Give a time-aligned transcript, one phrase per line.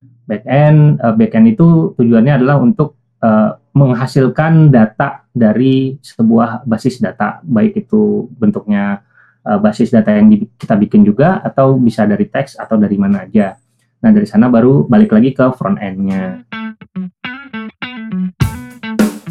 [0.00, 7.84] Backend, uh, backend itu tujuannya adalah untuk uh, menghasilkan data dari sebuah basis data, baik
[7.84, 9.04] itu bentuknya
[9.44, 13.60] uh, basis data yang kita bikin juga, atau bisa dari teks atau dari mana aja.
[14.00, 16.40] Nah dari sana baru balik lagi ke front end-nya.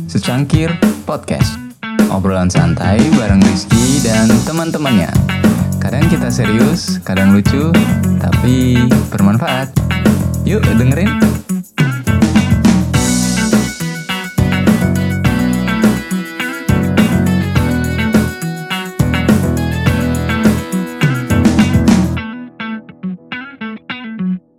[0.05, 0.73] Secangkir
[1.05, 1.57] Podcast
[2.09, 5.13] Obrolan santai bareng Rizky dan teman-temannya
[5.79, 7.71] Kadang kita serius, kadang lucu,
[8.19, 8.75] tapi
[9.07, 9.71] bermanfaat
[10.49, 11.05] Yuk dengerin.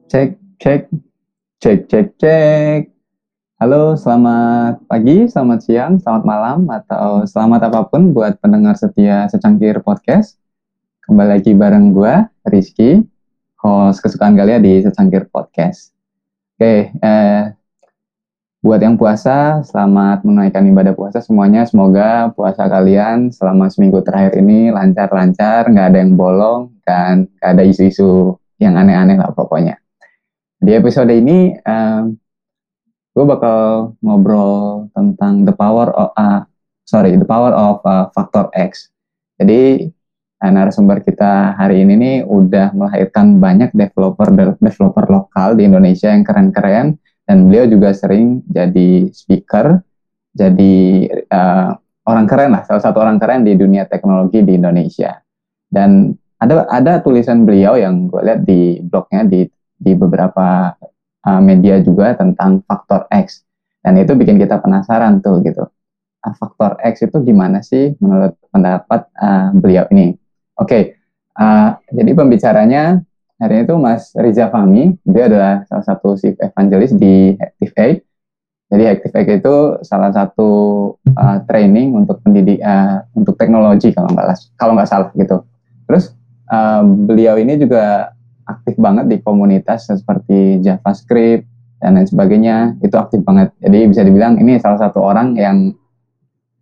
[0.06, 0.86] Cek, cek,
[1.58, 2.94] cek, cek, cek.
[3.58, 9.82] Halo, selamat pagi, selamat siang, selamat malam, atau selamat apa pun buat pendengar setia secangkir
[9.82, 10.38] podcast.
[11.02, 12.14] Kembali lagi bareng gue,
[12.46, 13.09] Rizky,
[13.60, 15.92] host kesukaan kalian di secangkir podcast.
[16.56, 17.42] Oke, eh,
[18.60, 21.64] buat yang puasa, selamat menunaikan ibadah puasa semuanya.
[21.64, 27.62] Semoga puasa kalian selama seminggu terakhir ini lancar-lancar, nggak ada yang bolong, dan nggak ada
[27.64, 29.80] isu-isu yang aneh-aneh lah pokoknya.
[30.60, 32.02] Di episode ini, eh,
[33.10, 36.46] gue bakal ngobrol tentang the power of uh,
[36.86, 38.90] sorry the power of uh, factor X.
[39.40, 39.88] Jadi
[40.48, 46.96] narasumber kita hari ini nih udah melahirkan banyak developer developer lokal di Indonesia yang keren-keren.
[47.28, 49.78] Dan beliau juga sering jadi speaker,
[50.34, 50.74] jadi
[51.30, 51.78] uh,
[52.10, 55.14] orang keren lah, salah satu orang keren di dunia teknologi di Indonesia.
[55.70, 56.10] Dan
[56.42, 59.46] ada ada tulisan beliau yang gue lihat di blognya di
[59.78, 60.74] di beberapa
[61.22, 63.46] uh, media juga tentang faktor X.
[63.78, 65.70] Dan itu bikin kita penasaran tuh gitu.
[66.20, 70.19] Faktor X itu gimana sih menurut pendapat uh, beliau ini
[70.60, 70.82] oke okay,
[71.40, 73.00] uh, jadi pembicaranya
[73.40, 75.00] hari itu Mas Riza Fahmi.
[75.08, 77.98] Dia adalah salah satu chief evangelist di Active Aid
[78.70, 80.50] jadi Active Aid itu salah satu
[80.94, 85.42] uh, training untuk pendidik uh, untuk teknologi kalau nggak kalau nggak salah gitu.
[85.90, 86.14] Terus
[86.54, 88.14] uh, beliau ini juga
[88.46, 91.50] aktif banget di komunitas seperti JavaScript
[91.82, 92.78] dan lain sebagainya.
[92.78, 93.50] Itu aktif banget.
[93.58, 95.74] Jadi bisa dibilang ini salah satu orang yang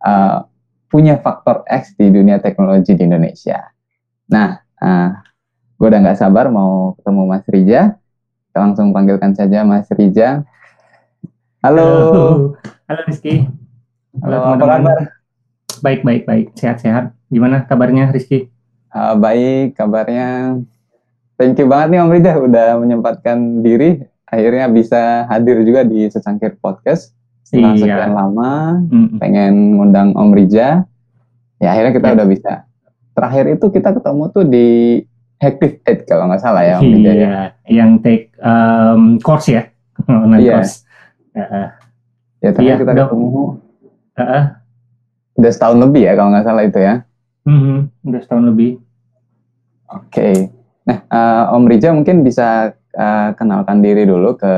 [0.01, 0.49] uh,
[0.89, 3.61] punya faktor X di dunia teknologi di Indonesia
[4.29, 5.09] nah uh, eh,
[5.81, 7.83] gue udah nggak sabar mau ketemu Mas Rija.
[8.51, 10.43] Kita langsung panggilkan saja Mas Rija.
[11.65, 11.89] Halo.
[11.89, 12.27] Halo,
[12.87, 13.47] halo Rizky.
[14.21, 14.99] Halo, halo apa kabar?
[15.81, 16.47] Baik baik baik.
[16.59, 18.53] Sehat sehat gimana kabarnya Rizky?
[18.93, 20.61] Uh, baik kabarnya.
[21.39, 24.03] Thank you banget nih Om Rija udah menyempatkan diri.
[24.29, 27.17] Akhirnya bisa hadir juga di secangkir podcast.
[27.47, 27.81] Setelah iya.
[27.81, 28.53] sekian lama
[28.93, 29.09] mm.
[29.23, 30.85] pengen ngundang Om Rija.
[31.63, 32.15] Ya akhirnya kita ya.
[32.19, 32.53] udah bisa
[33.19, 34.67] terakhir itu kita ketemu tuh di
[35.43, 39.67] Hectic Ed kalau nggak salah ya Om iya, ya yang take um, course ya
[40.07, 40.55] online iya.
[40.63, 40.87] course
[41.35, 41.69] uh,
[42.39, 43.43] ya terakhir iya, kita udah, ketemu
[44.19, 44.43] uh,
[45.39, 46.95] udah setahun lebih ya kalau nggak salah itu ya
[47.47, 48.71] mm -hmm, udah setahun lebih
[49.91, 50.55] oke okay.
[50.89, 54.53] Nah, uh, Om Rija mungkin bisa uh, kenalkan diri dulu ke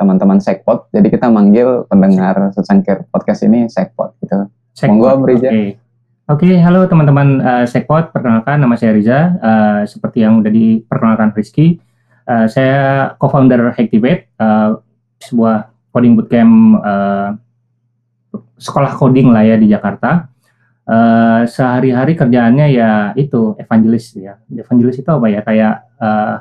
[0.00, 0.88] teman-teman Sekpot.
[0.96, 4.48] Jadi kita manggil pendengar secangkir podcast ini Sekpot gitu.
[4.72, 5.50] Sekpot, Monggo Om Rija.
[6.24, 6.56] Oke, okay.
[6.56, 8.08] halo teman-teman uh, Sekpot.
[8.08, 9.36] Perkenalkan nama saya Riza.
[9.44, 11.84] Uh, seperti yang udah diperkenalkan Rizky,
[12.24, 14.80] uh, saya co-founder Hacktivate, uh,
[15.20, 17.36] sebuah coding bootcamp uh,
[18.56, 20.32] sekolah coding lah ya di Jakarta
[20.88, 24.40] uh, sehari-hari kerjaannya ya itu evangelis ya.
[24.48, 25.44] Evangelis itu apa ya?
[25.44, 26.40] Kayak uh,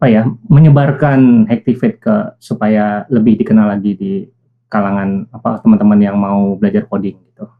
[0.00, 0.24] apa ya?
[0.48, 4.24] Menyebarkan Hacktivate ke supaya lebih dikenal lagi di
[4.72, 7.52] kalangan apa teman-teman yang mau belajar coding gitu.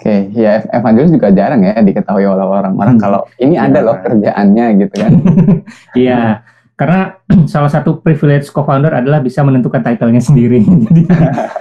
[0.00, 3.04] Oke, okay, ya evangelis juga jarang ya diketahui oleh orang-orang hmm.
[3.04, 3.68] kalau ini ya.
[3.68, 5.12] ada loh kerjaannya gitu kan.
[6.08, 6.40] Iya.
[6.72, 7.20] karena
[7.52, 10.64] salah satu privilege co-founder adalah bisa menentukan title-nya sendiri.
[10.88, 11.02] jadi,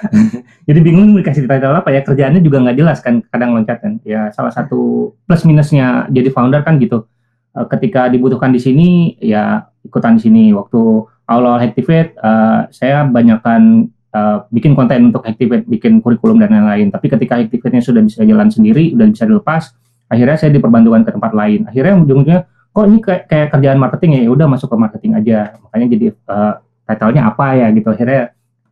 [0.72, 4.00] jadi bingung dikasih title apa ya kerjaannya juga nggak jelas kan kadang loncat kan.
[4.08, 7.12] Ya salah satu plus minusnya jadi founder kan gitu.
[7.60, 10.44] Eh, ketika dibutuhkan di sini ya ikutan di sini.
[10.56, 10.80] Waktu
[11.28, 16.90] awal-awal Activate uh, saya banyakkan uh, bikin konten untuk Activate, bikin kurikulum dan lain-lain.
[16.94, 19.64] Tapi ketika Activate-nya sudah bisa jalan sendiri, sudah bisa dilepas,
[20.09, 21.66] akhirnya saya diperbantukan ke tempat lain.
[21.70, 22.40] Akhirnya ujung-ujungnya
[22.70, 26.08] kok ini kayak, kayak kerjaan marketing ya, ya udah masuk ke marketing aja makanya jadi
[26.29, 26.53] uh,
[26.85, 28.22] title-nya apa ya gitu akhirnya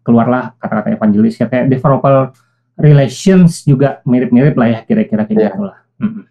[0.06, 2.32] keluarlah kata-kata evangelis ya kayak developer
[2.78, 5.50] relations juga mirip-mirip lah ya kira-kira kayak yeah.
[5.52, 6.24] gitu lah hmm.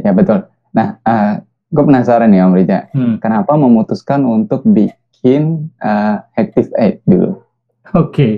[0.00, 0.38] ya betul
[0.70, 1.34] nah uh, eh,
[1.68, 3.14] gue penasaran nih Om Rija hmm.
[3.18, 7.42] kenapa memutuskan untuk bikin uh, Active Aid dulu
[7.94, 8.32] oke okay.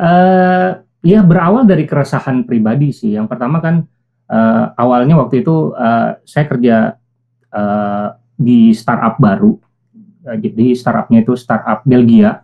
[0.00, 3.84] uh, ya berawal dari keresahan pribadi sih yang pertama kan
[4.32, 6.76] uh, awalnya waktu itu uh, saya kerja
[7.52, 9.56] uh, di startup baru
[10.26, 12.42] Uh, jadi startupnya itu startup Belgia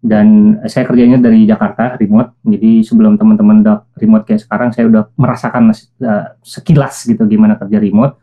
[0.00, 2.40] dan saya kerjanya dari Jakarta remote.
[2.42, 7.76] Jadi sebelum teman-teman udah remote kayak sekarang, saya udah merasakan uh, sekilas gitu gimana kerja
[7.76, 8.16] remote.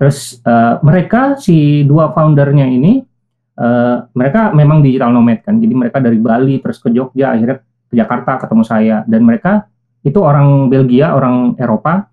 [0.00, 3.04] Terus uh, mereka si dua foundernya ini
[3.58, 5.58] uh, mereka memang digital nomad kan.
[5.58, 9.66] Jadi mereka dari Bali terus ke Jogja akhirnya ke Jakarta ketemu saya dan mereka
[10.02, 12.12] itu orang Belgia, orang Eropa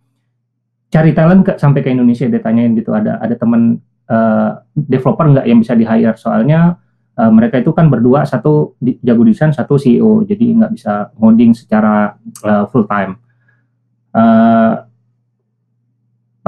[0.90, 3.78] cari talent ke, sampai ke Indonesia dia tanyain gitu ada ada teman
[4.10, 6.82] uh, developer nggak yang bisa di hire soalnya
[7.16, 11.54] uh, mereka itu kan berdua satu di, jago desain satu CEO jadi nggak bisa ngoding
[11.54, 13.22] secara uh, full time
[14.18, 14.89] uh,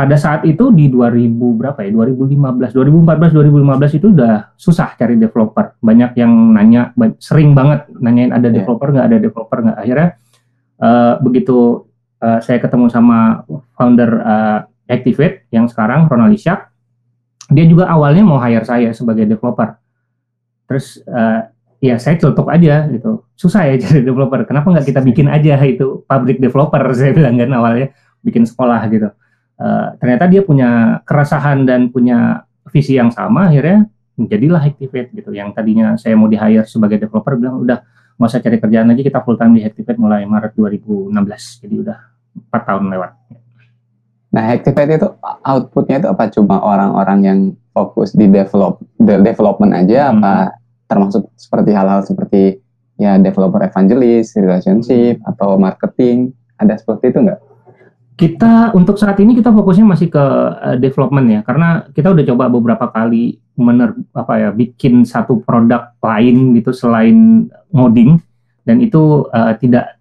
[0.01, 5.77] pada saat itu di 2000 berapa ya 2015 2014 2015 itu udah susah cari developer
[5.77, 6.89] banyak yang nanya
[7.21, 8.65] sering banget nanyain ada iya.
[8.65, 10.09] developer nggak ada developer nggak akhirnya
[10.81, 11.86] uh, begitu
[12.18, 13.45] uh, saya ketemu sama
[13.77, 14.59] founder uh,
[14.92, 16.68] Activate yang sekarang Ronald Ishak.
[17.47, 19.80] Dia juga awalnya mau hire saya sebagai developer.
[20.68, 21.47] Terus uh,
[21.80, 23.24] ya saya celutuk aja gitu.
[23.39, 24.44] Susah ya jadi developer.
[24.44, 26.83] Kenapa nggak kita bikin aja itu public developer?
[27.00, 29.07] Saya bilang kan awalnya bikin sekolah gitu.
[29.61, 33.53] Uh, ternyata dia punya keresahan dan punya visi yang sama.
[33.53, 33.85] Akhirnya
[34.17, 35.29] jadilah Activate gitu.
[35.29, 37.85] Yang tadinya saya mau di hire sebagai developer bilang udah
[38.17, 41.13] mau saya cari kerjaan lagi kita full time di Activate mulai Maret 2016.
[41.61, 41.97] Jadi udah
[42.49, 43.11] empat tahun lewat.
[44.31, 45.07] Nah, Activate itu
[45.45, 47.39] outputnya itu apa cuma orang-orang yang
[47.75, 50.19] fokus di develop the development aja hmm.
[50.19, 50.33] apa
[50.87, 52.59] termasuk seperti hal-hal seperti
[52.99, 55.29] ya developer evangelist, relationship hmm.
[55.35, 57.39] atau marketing ada seperti itu enggak?
[58.21, 62.45] Kita untuk saat ini kita fokusnya masih ke uh, development ya karena kita udah coba
[62.53, 68.21] beberapa kali mener apa ya bikin satu produk lain gitu selain ngoding
[68.62, 69.97] dan itu uh, tidak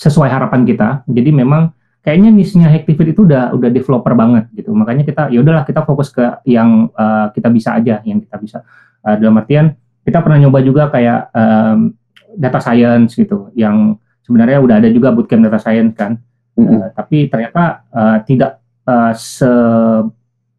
[0.00, 1.04] sesuai harapan kita.
[1.04, 4.72] Jadi memang kayaknya nisnya Hacktivate itu udah udah developer banget gitu.
[4.72, 8.58] Makanya kita ya udahlah kita fokus ke yang uh, kita bisa aja, yang kita bisa.
[9.04, 11.92] Uh, dalam artian kita pernah nyoba juga kayak um,
[12.40, 16.16] data science gitu, yang sebenarnya udah ada juga bootcamp data science kan.
[16.60, 16.76] Mm-hmm.
[16.76, 19.48] Uh, tapi ternyata uh, tidak uh, se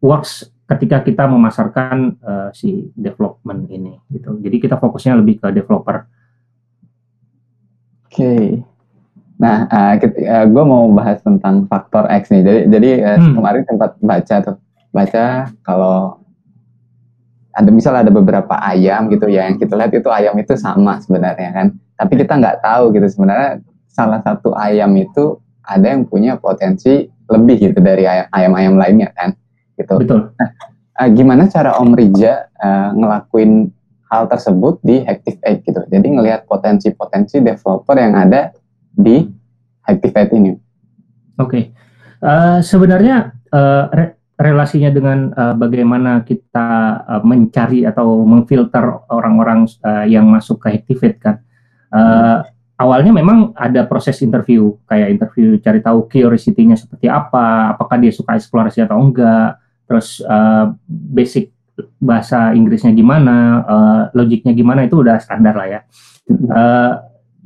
[0.02, 4.34] works ketika kita memasarkan uh, si development ini gitu.
[4.40, 6.08] Jadi kita fokusnya lebih ke developer.
[8.08, 8.16] Oke.
[8.18, 8.46] Okay.
[9.42, 12.42] Nah, uh, uh, gue mau bahas tentang faktor X nih.
[12.46, 13.34] Jadi, jadi uh, hmm.
[13.34, 14.56] kemarin sempat baca tuh,
[14.94, 15.24] baca
[15.66, 16.22] kalau
[17.52, 21.50] ada misalnya ada beberapa ayam gitu ya yang kita lihat itu ayam itu sama sebenarnya
[21.52, 21.66] kan.
[21.98, 23.60] Tapi kita nggak tahu gitu sebenarnya
[23.92, 25.36] salah satu ayam itu
[25.66, 29.32] ada yang punya potensi lebih gitu dari ayam-ayam lainnya kan.
[29.78, 29.94] Gitu.
[30.02, 30.34] Betul.
[30.36, 30.48] Nah,
[31.00, 33.72] uh, gimana cara Om Rija uh, ngelakuin
[34.12, 35.80] hal tersebut di Active Egg gitu.
[35.88, 38.52] Jadi ngelihat potensi-potensi developer yang ada
[38.92, 39.24] di
[39.88, 40.52] Activate ini.
[41.40, 41.64] Oke, okay.
[42.20, 46.68] uh, eh, sebenarnya uh, re relasinya dengan uh, bagaimana kita
[47.02, 51.36] uh, mencari atau memfilter orang-orang uh, yang masuk ke Activate kan.
[51.88, 52.44] Uh.
[52.82, 58.34] Awalnya memang ada proses interview, kayak interview cari tahu curiosity-nya seperti apa, apakah dia suka
[58.34, 59.54] eksplorasi atau enggak,
[59.86, 61.54] terus uh, basic
[62.02, 65.80] bahasa Inggrisnya gimana, uh, logiknya gimana itu udah standar lah ya.
[66.50, 66.92] Uh,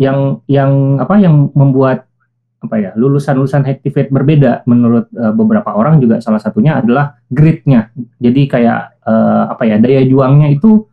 [0.00, 2.08] yang yang apa yang membuat
[2.56, 7.92] apa ya lulusan-lulusan Activate berbeda menurut uh, beberapa orang juga salah satunya adalah gritnya.
[8.16, 10.88] Jadi kayak uh, apa ya daya juangnya itu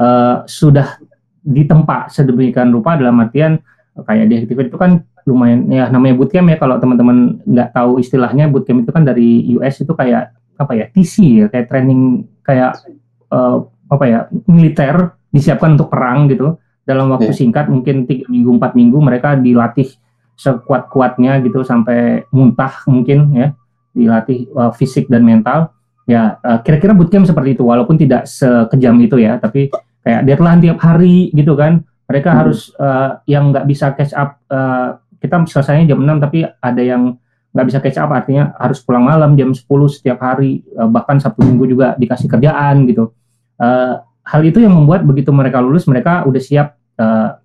[0.00, 0.96] uh, sudah
[1.42, 3.60] ditempa sedemikian rupa dalam artian
[4.00, 8.48] kayak di Activate itu kan lumayan ya namanya bootcamp ya kalau teman-teman nggak tahu istilahnya
[8.48, 12.80] bootcamp itu kan dari US itu kayak apa ya TC ya kayak training kayak
[13.28, 16.56] uh, apa ya militer disiapkan untuk perang gitu.
[16.82, 17.38] Dalam waktu yeah.
[17.38, 19.86] singkat mungkin tiga minggu empat minggu mereka dilatih
[20.34, 23.48] sekuat kuatnya gitu sampai muntah mungkin ya.
[23.92, 25.70] Dilatih uh, fisik dan mental.
[26.08, 29.70] Ya uh, kira-kira bootcamp seperti itu walaupun tidak sekejam itu ya tapi
[30.02, 32.38] kayak deadline tiap hari gitu kan mereka hmm.
[32.44, 37.16] harus uh, yang nggak bisa catch up uh, kita selesainya jam 6 tapi ada yang
[37.56, 41.40] nggak bisa catch up artinya harus pulang malam jam 10 setiap hari uh, bahkan Sabtu
[41.40, 43.16] Minggu juga dikasih kerjaan gitu
[43.56, 47.40] uh, hal itu yang membuat begitu mereka lulus mereka udah siap uh,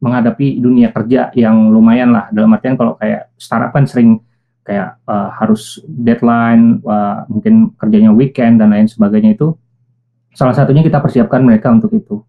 [0.00, 4.20] menghadapi dunia kerja yang lumayan lah dalam artian kalau kayak startup kan sering
[4.64, 9.56] kayak uh, harus deadline uh, mungkin kerjanya weekend dan lain sebagainya itu
[10.32, 12.22] salah satunya kita persiapkan mereka untuk itu.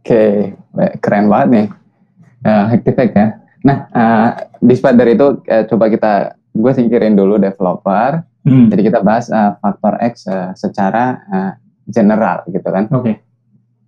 [0.00, 0.56] Oke,
[1.04, 1.66] keren banget nih,
[2.48, 3.26] uh, Hactivac ya.
[3.60, 6.12] Nah, uh, di dari itu uh, coba kita
[6.56, 8.24] gue singkirin dulu developer.
[8.40, 8.72] Hmm.
[8.72, 11.52] Jadi kita bahas uh, faktor X uh, secara uh,
[11.84, 12.88] general gitu kan.
[12.88, 13.04] Oke.
[13.04, 13.14] Okay.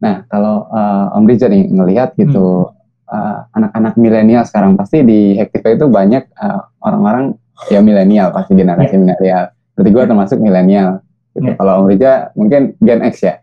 [0.05, 3.09] Nah, kalau uh, Om Riza nih ngelihat gitu hmm.
[3.09, 7.33] uh, anak-anak milenial sekarang pasti di Hektiva itu banyak uh, orang-orang
[7.71, 9.01] ya milenial pasti generasi yeah.
[9.01, 9.45] milenial.
[9.73, 10.11] Berarti gue yeah.
[10.11, 10.91] termasuk milenial.
[11.33, 11.49] Gitu.
[11.49, 11.57] Yeah.
[11.57, 13.41] Kalau Om Riza mungkin Gen X ya.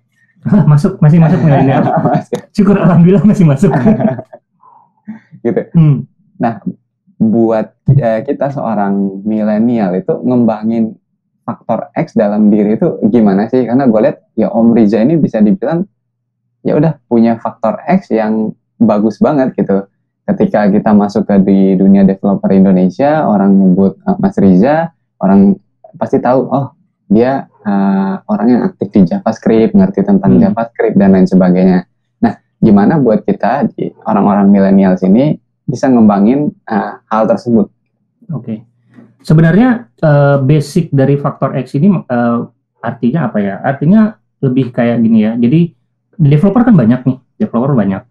[0.47, 1.83] Masuk masih masuk milenial.
[2.55, 3.71] Syukur alhamdulillah masih masuk.
[5.45, 5.61] gitu.
[5.75, 6.07] Hmm.
[7.19, 10.95] Buat eh, kita seorang milenial itu ngembangin
[11.43, 13.67] faktor X dalam diri itu gimana sih?
[13.67, 15.83] Karena gue lihat ya Om Riza ini bisa dibilang
[16.63, 19.89] ya udah punya faktor X yang bagus banget gitu.
[20.29, 25.57] Ketika kita masuk ke di dunia developer Indonesia, orang nyebut uh, Mas Riza, orang
[25.97, 26.69] pasti tahu oh
[27.09, 30.41] dia uh, orang yang aktif di JavaScript, ngerti tentang Hmm.
[30.47, 31.79] JavaScript dan lain sebagainya.
[32.23, 35.35] Nah, gimana buat kita di orang-orang milenial sini
[35.67, 37.69] bisa ngembangin uh, hal tersebut?
[38.29, 38.69] Oke.
[39.19, 42.39] Sebenarnya eh, basic dari faktor X ini eh,
[42.79, 43.59] artinya apa ya?
[43.59, 45.35] Artinya lebih kayak gini ya.
[45.35, 45.75] Jadi
[46.15, 48.03] developer kan banyak nih, developer banyak.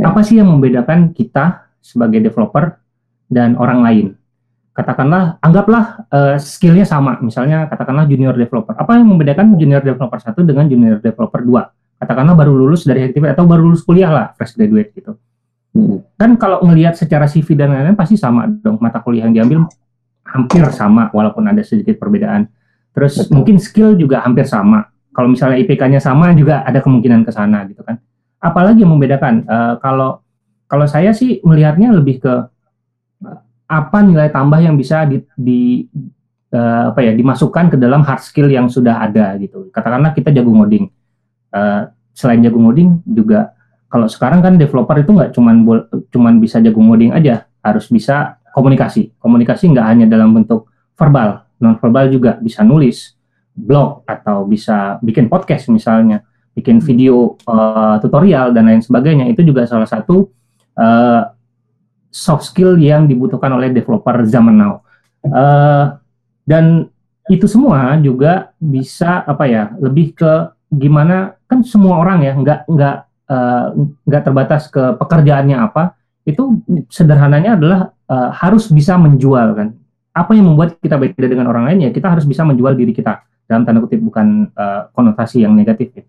[0.00, 0.04] Ya.
[0.08, 2.80] Apa sih yang membedakan kita sebagai developer
[3.28, 4.06] dan orang lain?
[4.76, 7.16] Katakanlah, anggaplah eh, skillnya sama.
[7.24, 8.76] Misalnya katakanlah junior developer.
[8.76, 11.72] Apa yang membedakan junior developer satu dengan junior developer dua?
[11.96, 15.16] Katakanlah baru lulus dari HTTP atau baru lulus kuliah lah, fresh graduate gitu
[15.76, 16.00] Hmm.
[16.16, 19.68] kan kalau ngelihat secara CV dan lain-lain pasti sama dong mata kuliah yang diambil
[20.24, 22.48] hampir sama walaupun ada sedikit perbedaan.
[22.96, 23.32] Terus Betul.
[23.36, 24.88] mungkin skill juga hampir sama.
[25.12, 28.00] Kalau misalnya IPK-nya sama juga ada kemungkinan ke sana gitu kan.
[28.40, 30.24] Apalagi yang membedakan Eh, kalau
[30.64, 32.34] kalau saya sih melihatnya lebih ke
[33.66, 35.84] apa nilai tambah yang bisa di, di
[36.54, 39.68] eh, apa ya dimasukkan ke dalam hard skill yang sudah ada gitu.
[39.74, 40.86] Katakanlah kita jago ngoding.
[41.50, 41.82] Eh,
[42.16, 43.52] selain jago ngoding juga
[43.86, 45.56] kalau sekarang kan developer itu nggak cuman
[46.10, 49.14] cuman bisa jago ngoding aja, harus bisa komunikasi.
[49.20, 53.14] Komunikasi nggak hanya dalam bentuk verbal, non verbal juga bisa nulis
[53.56, 59.30] blog atau bisa bikin podcast misalnya, bikin video eh, tutorial dan lain sebagainya.
[59.30, 60.28] Itu juga salah satu
[60.76, 61.22] eh,
[62.16, 64.80] soft skill yang dibutuhkan oleh developer zaman now.
[65.20, 65.84] Eh,
[66.48, 66.88] dan
[67.26, 70.32] itu semua juga bisa apa ya lebih ke
[70.70, 72.96] gimana kan semua orang ya nggak nggak
[73.30, 73.66] eh,
[74.06, 79.68] nggak terbatas ke pekerjaannya apa itu sederhananya adalah eh, harus bisa menjual kan
[80.16, 83.26] apa yang membuat kita beda dengan orang lain ya kita harus bisa menjual diri kita
[83.46, 86.04] dalam tanda kutip bukan eh, konotasi yang negatif ya.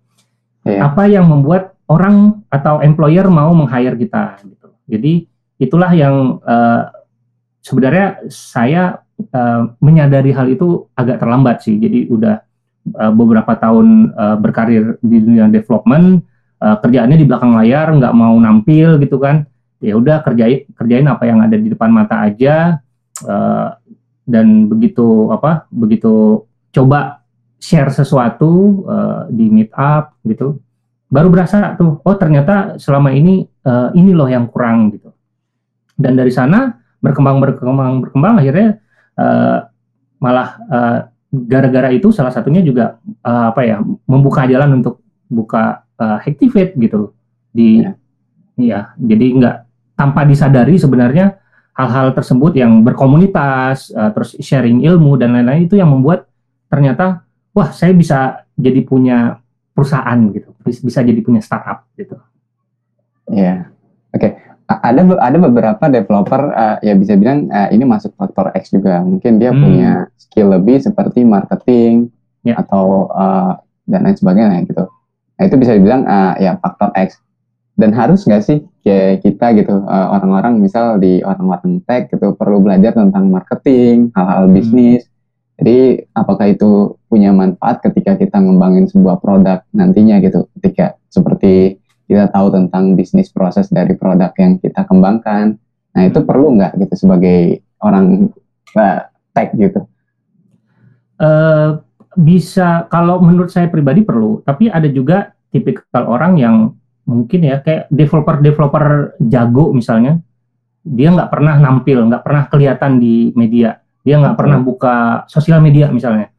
[0.68, 0.80] Iya.
[0.86, 5.14] apa yang membuat orang atau employer mau meng-hire kita gitu jadi
[5.58, 6.84] itulah yang eh,
[7.62, 11.78] sebenarnya saya eh, menyadari hal itu agak terlambat sih.
[11.78, 12.36] Jadi udah
[12.96, 16.24] eh, beberapa tahun eh, berkarir di dunia development
[16.62, 19.46] eh, kerjaannya di belakang layar nggak mau nampil gitu kan.
[19.78, 22.82] Ya udah kerjain kerjain apa yang ada di depan mata aja
[23.26, 23.70] eh,
[24.28, 26.46] dan begitu apa begitu
[26.76, 27.24] coba
[27.58, 30.62] share sesuatu eh, di meet up gitu
[31.08, 35.17] baru berasa tuh oh ternyata selama ini eh, ini loh yang kurang gitu
[35.98, 38.78] dan dari sana berkembang berkembang berkembang akhirnya
[39.18, 39.58] eh,
[40.18, 41.00] malah eh,
[41.30, 47.12] gara-gara itu salah satunya juga eh, apa ya membuka jalan untuk buka eh, Hacktivate gitu
[47.52, 47.92] di Ya.
[48.58, 49.56] iya jadi nggak
[49.94, 51.38] tanpa disadari sebenarnya
[51.78, 56.26] hal-hal tersebut yang berkomunitas eh, terus sharing ilmu dan lain-lain itu yang membuat
[56.70, 59.38] ternyata wah saya bisa jadi punya
[59.74, 62.18] perusahaan gitu bis- bisa jadi punya startup gitu
[63.28, 63.68] Iya,
[64.16, 64.24] oke.
[64.24, 69.00] A- Ada ada beberapa developer uh, ya bisa bilang uh, ini masuk faktor X juga.
[69.00, 69.64] Mungkin dia Hmm.
[69.64, 72.12] punya skill lebih seperti marketing
[72.44, 72.60] Ya.
[72.60, 73.56] atau uh,
[73.88, 74.84] dan lain sebagainya gitu.
[75.40, 77.16] Nah itu bisa dibilang uh, ya faktor X.
[77.78, 82.60] Dan harus nggak sih kayak kita gitu uh, orang-orang misal di orang-orang tech gitu perlu
[82.60, 84.56] belajar tentang marketing, hal-hal Hmm.
[84.56, 85.08] bisnis.
[85.58, 90.46] Jadi apakah itu punya manfaat ketika kita ngembangin sebuah produk nantinya gitu?
[90.60, 95.60] Ketika seperti kita tahu tentang bisnis proses dari produk yang kita kembangkan.
[95.94, 96.28] Nah itu Hmm.
[96.28, 97.40] perlu nggak gitu sebagai
[97.84, 98.32] orang
[98.74, 99.00] uh,
[99.32, 99.86] tech gitu?
[101.18, 101.70] eh
[102.14, 106.56] bisa kalau menurut saya pribadi perlu, tapi ada juga tipikal orang yang
[107.06, 110.18] mungkin ya kayak developer-developer jago misalnya,
[110.82, 114.42] dia nggak pernah nampil, nggak pernah kelihatan di media, dia nggak Betul.
[114.46, 114.96] pernah buka
[115.30, 116.30] sosial media misalnya,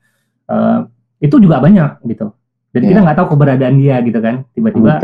[0.49, 0.81] Eh,
[1.21, 2.33] itu juga banyak gitu.
[2.73, 3.05] Dan kita Iya.
[3.05, 4.97] nggak tahu keberadaan dia gitu kan, tiba-tiba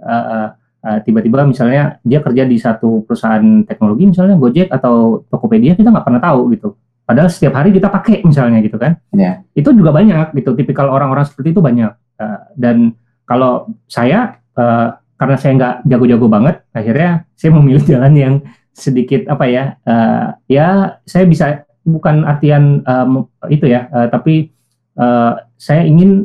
[0.00, 0.48] Eh,
[0.80, 6.06] eh, tiba-tiba misalnya dia kerja di satu perusahaan teknologi misalnya Gojek atau Tokopedia kita nggak
[6.08, 6.72] pernah tahu gitu.
[7.04, 8.96] Padahal setiap hari kita pakai misalnya gitu kan.
[9.12, 9.44] Iya.
[9.52, 10.56] Itu juga banyak gitu.
[10.56, 11.92] Tipikal orang-orang seperti itu banyak.
[12.16, 12.96] Eh, dan
[13.28, 14.88] kalau saya eh,
[15.20, 18.34] karena saya nggak jago-jago banget, akhirnya saya memilih jalan yang
[18.72, 19.64] sedikit apa ya?
[19.84, 24.48] eh, ya saya bisa bukan artian mu- itu ya, eh, tapi
[24.96, 26.24] eh, saya ingin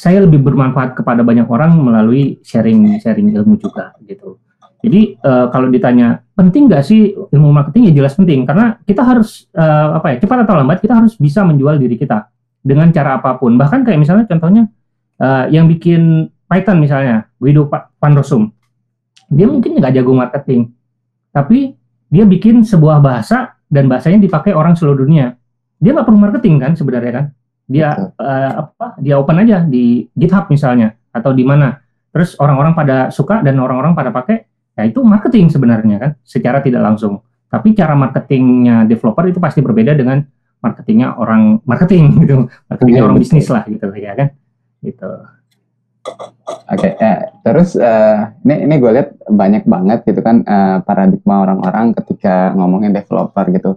[0.00, 4.40] saya lebih bermanfaat kepada banyak orang melalui sharing sharing ilmu juga gitu.
[4.80, 9.44] Jadi eh, kalau ditanya penting nggak sih ilmu marketing ya jelas penting karena kita harus
[9.52, 12.32] eh, apa ya cepat atau lambat kita harus bisa menjual diri kita
[12.64, 13.60] dengan cara apa pun.
[13.60, 14.72] Bahkan kayak misalnya contohnya
[15.20, 18.50] eh, yang bikin Python misalnya, Guido Van Rossum,
[19.30, 20.74] dia mungkin nggak jago marketing,
[21.30, 21.78] tapi
[22.10, 25.38] dia bikin sebuah bahasa dan bahasanya dipakai orang seluruh dunia.
[25.78, 27.26] Dia nggak perlu marketing kan sebenarnya kan?
[27.70, 28.98] Dia uh, apa?
[28.98, 31.78] Dia open aja di GitHub misalnya atau di mana.
[32.10, 34.42] Terus orang-orang pada suka dan orang-orang pada pakai,
[34.74, 37.22] ya itu marketing sebenarnya kan, secara tidak langsung.
[37.46, 40.18] Tapi cara marketingnya developer itu pasti berbeda dengan
[40.58, 43.26] marketingnya orang marketing gitu, marketingnya ya, orang betul.
[43.30, 44.28] bisnis lah gitu ya kan,
[44.82, 45.10] gitu.
[46.00, 46.16] Oke,
[46.66, 47.14] okay, ya.
[47.44, 52.90] terus uh, ini ini gue lihat banyak banget gitu kan uh, paradigma orang-orang ketika ngomongin
[52.90, 53.70] developer gitu.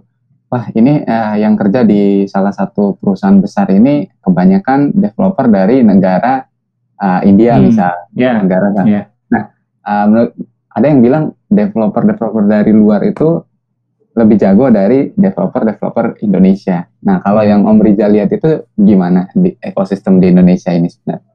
[0.54, 6.46] Wah ini uh, yang kerja di salah satu perusahaan besar ini kebanyakan developer dari negara
[7.02, 7.62] uh, India hmm.
[7.66, 8.38] misal, yeah.
[8.38, 8.86] negara kan.
[8.86, 9.04] Yeah.
[9.34, 9.50] Nah,
[9.82, 10.30] uh, menurut
[10.70, 13.42] ada yang bilang developer-developer dari luar itu
[14.14, 16.86] lebih jago dari developer-developer Indonesia.
[17.02, 21.34] Nah, kalau yang Om Rizal lihat itu gimana di ekosistem di Indonesia ini sebenarnya?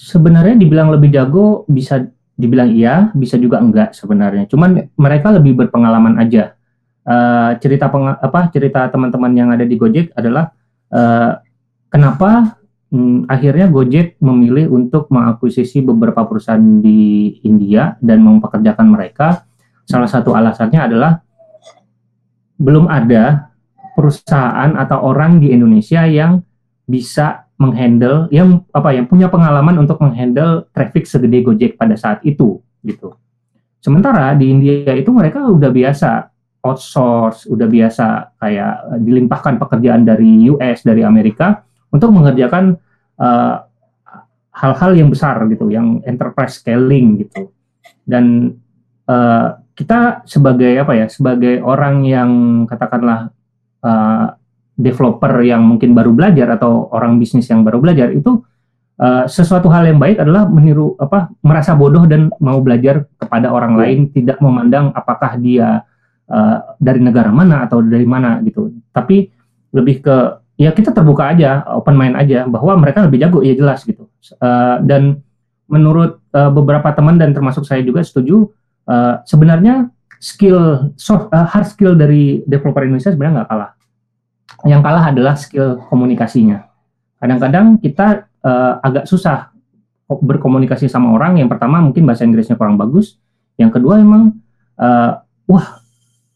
[0.00, 2.08] sebenarnya dibilang lebih jago bisa
[2.40, 4.48] dibilang iya, bisa juga enggak sebenarnya.
[4.48, 6.56] Cuman mereka lebih berpengalaman aja.
[7.00, 10.52] Uh, cerita peng, apa cerita teman-teman yang ada di Gojek adalah
[10.92, 11.40] uh,
[11.88, 12.60] kenapa
[12.92, 19.48] hmm, akhirnya Gojek memilih untuk mengakuisisi beberapa perusahaan di India dan mempekerjakan mereka.
[19.88, 21.12] Salah satu alasannya adalah
[22.60, 23.50] belum ada
[23.96, 26.44] perusahaan atau orang di Indonesia yang
[26.84, 32.60] bisa menghandle yang apa yang punya pengalaman untuk menghandle traffic segede Gojek pada saat itu
[32.84, 33.16] gitu.
[33.80, 36.28] Sementara di India itu mereka udah biasa
[36.60, 42.76] outsource, udah biasa kayak dilimpahkan pekerjaan dari US, dari Amerika untuk mengerjakan
[43.20, 43.56] hal eh,
[44.50, 47.48] hal-hal yang besar gitu, yang enterprise scaling gitu.
[48.04, 48.56] Dan
[49.08, 52.30] uh, kita sebagai apa ya, sebagai orang yang
[52.68, 53.32] katakanlah
[53.80, 54.26] uh,
[54.76, 58.40] developer yang mungkin baru belajar atau orang bisnis yang baru belajar itu
[59.00, 63.76] uh, sesuatu hal yang baik adalah meniru apa merasa bodoh dan mau belajar kepada orang
[63.76, 65.84] lain tidak memandang apakah dia
[66.30, 69.28] uh, dari negara mana atau dari mana gitu tapi
[69.74, 70.16] lebih ke
[70.56, 74.06] ya kita terbuka aja open mind aja bahwa mereka lebih jago ya jelas gitu
[74.40, 75.20] uh, dan
[75.70, 78.50] menurut uh, beberapa teman dan termasuk saya juga setuju
[78.86, 79.90] uh, sebenarnya
[80.22, 83.70] skill soft uh, hard skill dari developer Indonesia sebenarnya nggak kalah
[84.68, 86.68] yang kalah adalah skill komunikasinya.
[87.20, 89.52] Kadang-kadang kita uh, agak susah
[90.10, 91.40] berkomunikasi sama orang.
[91.40, 93.16] Yang pertama mungkin bahasa Inggrisnya kurang bagus.
[93.56, 94.36] Yang kedua emang,
[94.80, 95.79] uh, wah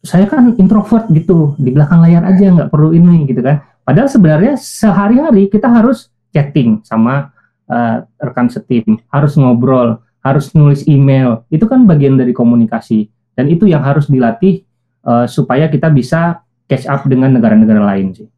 [0.04, 3.64] saya kan introvert gitu, di belakang layar aja nggak perlu ini gitu kan.
[3.84, 7.32] Padahal sebenarnya sehari-hari kita harus chatting sama
[7.72, 11.48] uh, rekan setim, harus ngobrol, harus nulis email.
[11.48, 14.62] Itu kan bagian dari komunikasi dan itu yang harus dilatih
[15.08, 18.28] uh, supaya kita bisa catch up dengan negara-negara lain sih.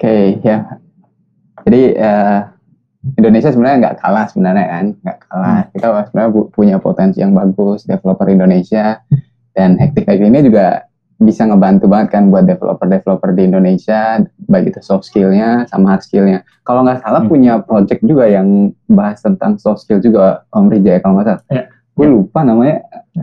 [0.00, 0.80] Oke okay, ya,
[1.62, 2.40] jadi uh,
[3.16, 5.58] Indonesia sebenarnya nggak kalah sebenarnya kan, nggak kalah.
[5.64, 5.68] Hmm.
[5.72, 9.00] Kita sebenarnya punya potensi yang bagus, developer Indonesia
[9.54, 15.04] dan Hektik ini juga bisa ngebantu banget kan buat developer-developer di Indonesia, baik itu soft
[15.04, 16.40] skillnya sama hard skillnya.
[16.64, 17.30] Kalau nggak salah hmm.
[17.30, 21.42] punya project juga yang bahas tentang soft skill juga Om Rija ya kalau nggak salah.
[21.52, 21.64] Ya.
[21.92, 22.12] Gue ya.
[22.16, 22.76] lupa namanya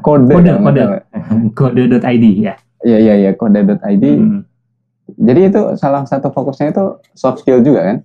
[0.05, 0.29] kode.
[0.29, 0.81] Kode, kode.
[1.57, 2.53] Kode.id ya.
[2.85, 4.05] Iya iya iya kode.id.
[4.05, 4.45] Hmm.
[5.17, 6.85] Jadi itu salah satu fokusnya itu
[7.17, 7.97] soft skill juga kan?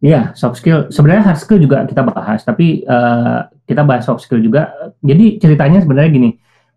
[0.00, 0.88] Iya soft skill.
[0.88, 4.72] Sebenarnya hard skill juga kita bahas, tapi uh, kita bahas soft skill juga.
[5.04, 6.30] Jadi ceritanya sebenarnya gini,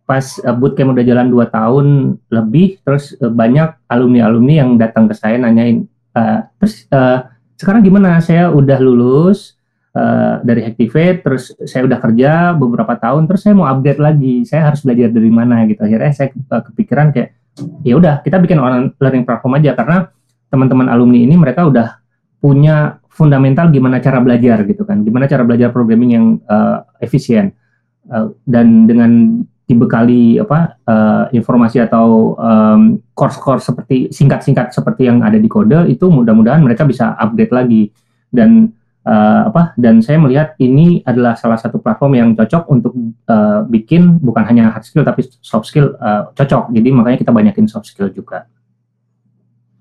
[0.10, 1.86] pas uh, bootcamp udah jalan 2 tahun
[2.34, 5.86] lebih, terus uh, banyak alumni-alumni yang datang ke saya nanyain,
[6.17, 7.30] uh, terus uh,
[7.62, 8.17] sekarang gimana?
[8.26, 13.65] Saya udah lulus, Uh, dari Activate, terus saya udah kerja beberapa tahun, terus saya mau
[13.65, 15.65] update lagi, saya harus belajar dari mana?
[15.65, 15.82] Gitu.
[15.82, 17.34] Akhirnya saya kepikiran kayak,
[17.82, 19.74] ya udah kita bikin online learning platform aja.
[19.74, 20.06] Karena
[20.54, 22.06] teman-teman alumni ini mereka udah
[22.38, 27.58] punya fundamental gimana cara belajar gitu kan, gimana cara belajar programming yang uh, efisien.
[28.06, 35.38] Uh, dan dengan dibekali apa uh, informasi atau um, course-course seperti singkat-singkat seperti yang ada
[35.38, 37.93] di kode itu mudah-mudahan mereka bisa update lagi
[38.34, 38.73] dan
[39.05, 42.97] uh, apa dan saya melihat ini adalah salah satu platform yang cocok untuk
[43.29, 47.69] uh, bikin bukan hanya hard skill tapi soft skill uh, cocok jadi makanya kita banyakin
[47.69, 48.49] soft skill juga.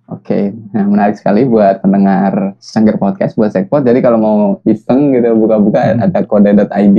[0.09, 3.85] Oke, nah menarik sekali buat pendengar Sangger Podcast buat Sekpot.
[3.85, 6.01] Jadi kalau mau iseng gitu buka-buka hmm.
[6.01, 6.99] ada kode.id.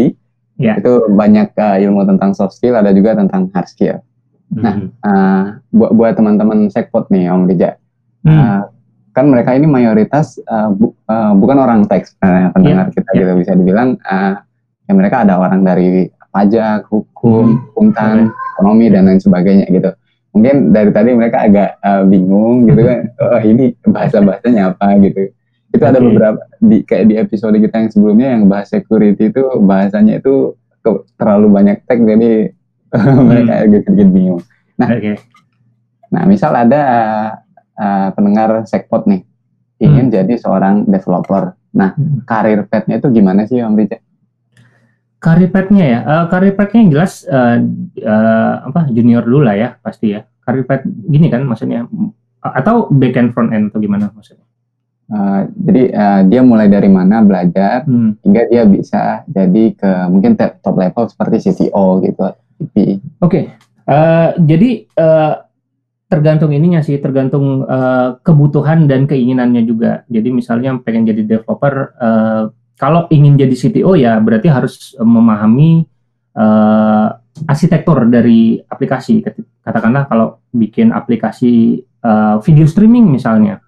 [0.60, 0.76] Yeah.
[0.84, 4.04] Itu banyak uh, ilmu tentang soft skill, ada juga tentang hard skill.
[4.52, 4.62] Hmm.
[4.62, 4.76] Nah,
[5.08, 7.80] uh, buat buat teman-teman Sekpot nih Om Rija.
[8.28, 8.36] Hmm.
[8.36, 8.62] Uh,
[9.16, 13.20] kan mereka ini mayoritas uh, bu, uh, bukan orang teks uh, pendengar yeah, kita yeah.
[13.24, 14.38] gitu bisa dibilang uh,
[14.86, 17.74] ya mereka ada orang dari pajak, hukum, hmm.
[17.74, 17.88] hukum,
[18.56, 19.90] ekonomi dan lain sebagainya gitu.
[20.30, 25.34] Mungkin dari tadi mereka agak uh, bingung gitu kan, oh ini bahasa bahasanya apa gitu.
[25.70, 26.06] Itu ada Oke.
[26.10, 31.06] beberapa di kayak di episode kita yang sebelumnya yang bahas security itu bahasanya itu ke-
[31.16, 32.50] terlalu banyak tag jadi
[33.30, 34.42] mereka agak sedikit bingung.
[34.76, 34.90] Nah.
[34.90, 35.14] Oke.
[36.10, 36.82] Nah, misal ada
[37.78, 39.22] uh, pendengar Sekpot nih
[39.78, 41.54] ingin jadi seorang developer.
[41.70, 42.26] Nah, Hmm.
[42.26, 44.02] karir path-nya itu gimana sih Om Riza?
[45.22, 47.58] Karir path-nya ya, Eh, karir path-nya yang jelas eh,
[48.02, 50.26] eh, apa junior dulu lah ya pasti ya.
[50.42, 51.86] Karir path gini kan maksudnya
[52.42, 54.49] atau back end front end atau gimana maksudnya?
[55.10, 58.14] Uh, jadi uh, dia mulai dari mana belajar Hmm.
[58.22, 62.30] hingga dia bisa jadi ke mungkin top level seperti CTO gitu.
[63.24, 63.56] Oke,
[63.88, 65.34] eh, jadi eh,
[66.12, 70.04] tergantung ininya sih, tergantung eh, kebutuhan dan keinginannya juga.
[70.12, 72.44] Jadi misalnya pengen jadi developer, eh,
[72.76, 75.88] kalau ingin jadi CTO ya berarti harus memahami
[76.36, 77.08] eh,
[77.48, 79.24] arsitektur dari aplikasi.
[79.64, 83.64] Katakanlah kalau bikin aplikasi eh, video streaming misalnya,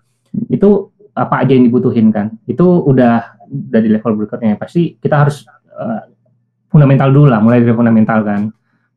[0.52, 2.36] itu apa aja yang dibutuhin kan?
[2.48, 4.56] Itu udah dari level berikutnya.
[4.56, 5.44] Pasti kita harus
[5.76, 6.02] eh,
[6.72, 8.52] fundamental dulu lah, mulai dari fundamental kan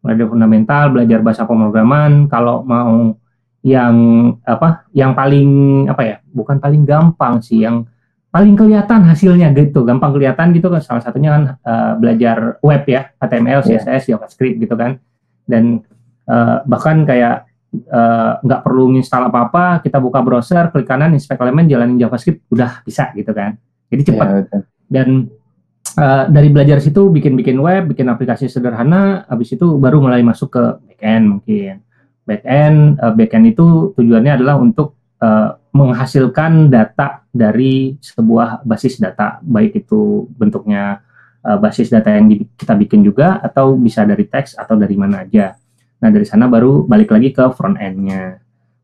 [0.05, 3.17] mulai dari fundamental belajar bahasa pemrograman kalau mau
[3.65, 3.97] yang
[4.45, 5.49] apa yang paling
[5.89, 7.89] apa ya bukan paling gampang sih yang
[8.29, 13.09] paling kelihatan hasilnya gitu gampang kelihatan gitu kan salah satunya kan eh, belajar web ya
[13.17, 13.65] HTML.
[13.65, 15.01] CSS JavaScript gitu kan
[15.49, 15.81] dan
[16.29, 17.49] eh, bahkan kayak
[17.83, 22.87] eh, nggak perlu install apa-apa kita buka browser klik kanan inspect elemen jalanin JavaScript udah
[22.87, 23.59] bisa gitu kan
[23.91, 24.61] jadi cepat Ya, betul.
[24.91, 25.09] dan
[25.95, 30.65] eh, dari belajar situ bikin-bikin web, bikin aplikasi sederhana, habis itu baru mulai masuk ke
[30.91, 31.75] backend mungkin.
[32.25, 39.87] Backend, eh, backend itu tujuannya adalah untuk eh, menghasilkan data dari sebuah basis data, baik
[39.87, 40.99] itu bentuknya
[41.45, 45.23] eh, basis data yang di- kita bikin juga, atau bisa dari teks atau dari mana
[45.23, 45.55] aja.
[46.05, 48.37] Nah dari sana baru balik lagi ke front end-nya.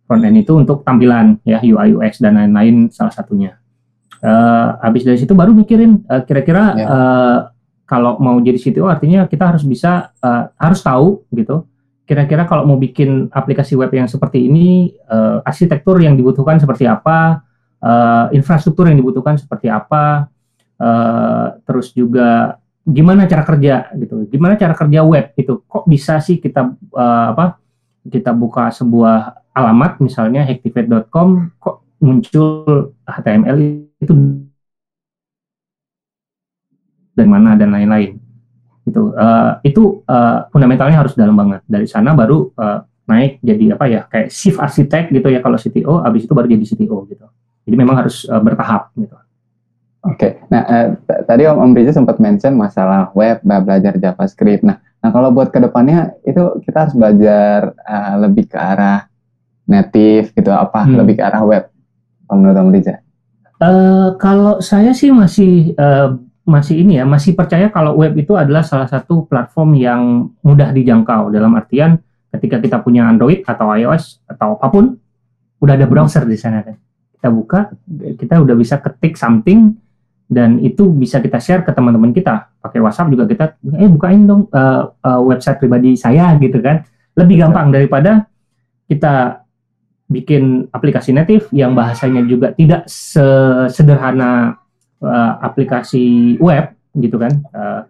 [0.09, 3.61] Front end itu untuk tampilan ya UI UX dan lain-lain salah satunya.
[4.21, 6.87] Eh, habis dari situ baru mikirin eh, kira-kira Ya.
[6.89, 7.39] eh,
[7.85, 11.65] kalau mau jadi CTO artinya kita harus bisa eh, harus tahu gitu
[12.05, 17.41] kira-kira kalau mau bikin aplikasi web yang seperti ini eh, arsitektur yang dibutuhkan seperti apa
[17.81, 20.29] eh, infrastruktur yang dibutuhkan seperti apa
[20.77, 26.43] eh, terus juga gimana cara kerja gitu gimana cara kerja web itu kok bisa sih
[26.43, 27.57] kita eh, apa
[28.07, 33.59] kita buka sebuah alamat misalnya hacktivate.com kok muncul HTML
[34.01, 34.15] itu
[37.13, 38.17] dari mana dan lain-lain.
[38.89, 41.61] Itu eh, itu eh, fundamentalnya harus dalam banget.
[41.69, 46.01] Dari sana baru eh, naik jadi apa ya kayak chief architect gitu ya kalau CTO
[46.01, 47.27] habis itu baru jadi CTO gitu.
[47.69, 49.15] Jadi memang harus eh, bertahap gitu
[50.01, 50.87] Oke, nah eh,
[51.29, 54.65] tadi Om, Om Riza sempat mention masalah web, belajar JavaScript.
[54.65, 59.05] Nah, nah kalau buat ke depannya itu kita harus belajar eh, lebih ke arah
[59.69, 61.05] native gitu, apa Hmm.
[61.05, 61.69] lebih ke arah web,
[62.33, 62.97] Om menurut Om Riza?
[63.61, 66.09] Eh, kalau saya sih masih eh,
[66.49, 70.03] masih ini ya masih percaya kalau web itu adalah salah satu platform yang
[70.41, 72.01] mudah dijangkau dalam artian
[72.33, 74.97] ketika kita punya Android atau iOS atau apa pun
[75.61, 76.81] udah ada browser di sana kan
[77.21, 77.69] kita buka
[78.17, 79.77] kita udah bisa ketik something
[80.31, 84.47] dan itu bisa kita share ke teman-teman kita pakai WhatsApp juga kita eh bukain dong
[84.47, 86.87] eh, eh, website pribadi saya gitu kan
[87.19, 88.31] lebih gampang daripada
[88.87, 89.43] kita
[90.11, 94.59] bikin aplikasi native yang bahasanya juga tidak sesederhana
[94.99, 97.31] eh, aplikasi web gitu kan.
[97.31, 97.81] Eh,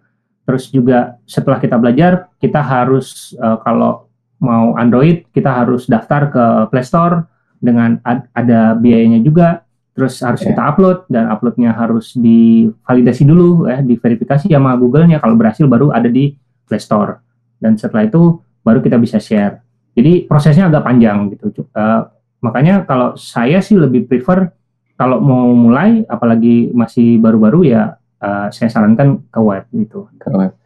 [0.45, 4.05] terus juga setelah kita belajar, kita harus eh, kalau
[4.37, 7.25] mau Android kita harus daftar ke Play Store
[7.57, 9.65] dengan ad- ada biayanya juga.
[10.01, 15.21] Terus harus kita upload dan uploadnya harus divalidasi dulu ya, diverifikasi sama Google-nya.
[15.21, 16.33] Kalau berhasil baru ada di
[16.65, 17.21] Play Store.
[17.61, 19.61] Dan setelah itu baru kita bisa share.
[19.93, 21.53] Jadi prosesnya agak panjang gitu.
[21.69, 22.01] Eh,
[22.41, 24.49] makanya kalau saya sih lebih prefer
[24.97, 30.09] kalau mau mulai apalagi masih baru-baru ya eh, saya sarankan ke web gitu.
[30.17, 30.57] Ke web.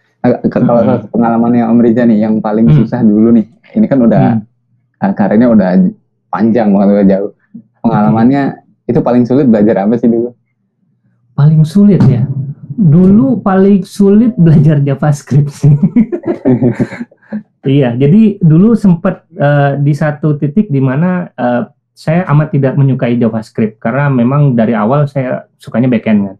[0.48, 1.12] Kalau Hmm.
[1.12, 2.78] pengalamannya Om Riza nih, yang paling Hmm.
[2.80, 3.45] susah dulu nih,
[3.76, 5.12] ini kan udah Hmm.
[5.13, 5.69] karirnya udah
[6.32, 7.32] panjang banget, udah jauh.
[7.86, 10.34] Pengalamannya itu paling sulit belajar apa sih dulu?
[11.34, 12.26] Paling sulit ya.
[12.76, 15.74] Dulu paling sulit belajar JavaScript sih.
[17.78, 21.63] iya, jadi dulu sempat eh, di satu titik di mana eh,
[21.95, 26.38] saya amat tidak menyukai JavaScript karena memang dari awal saya sukanya backend kan.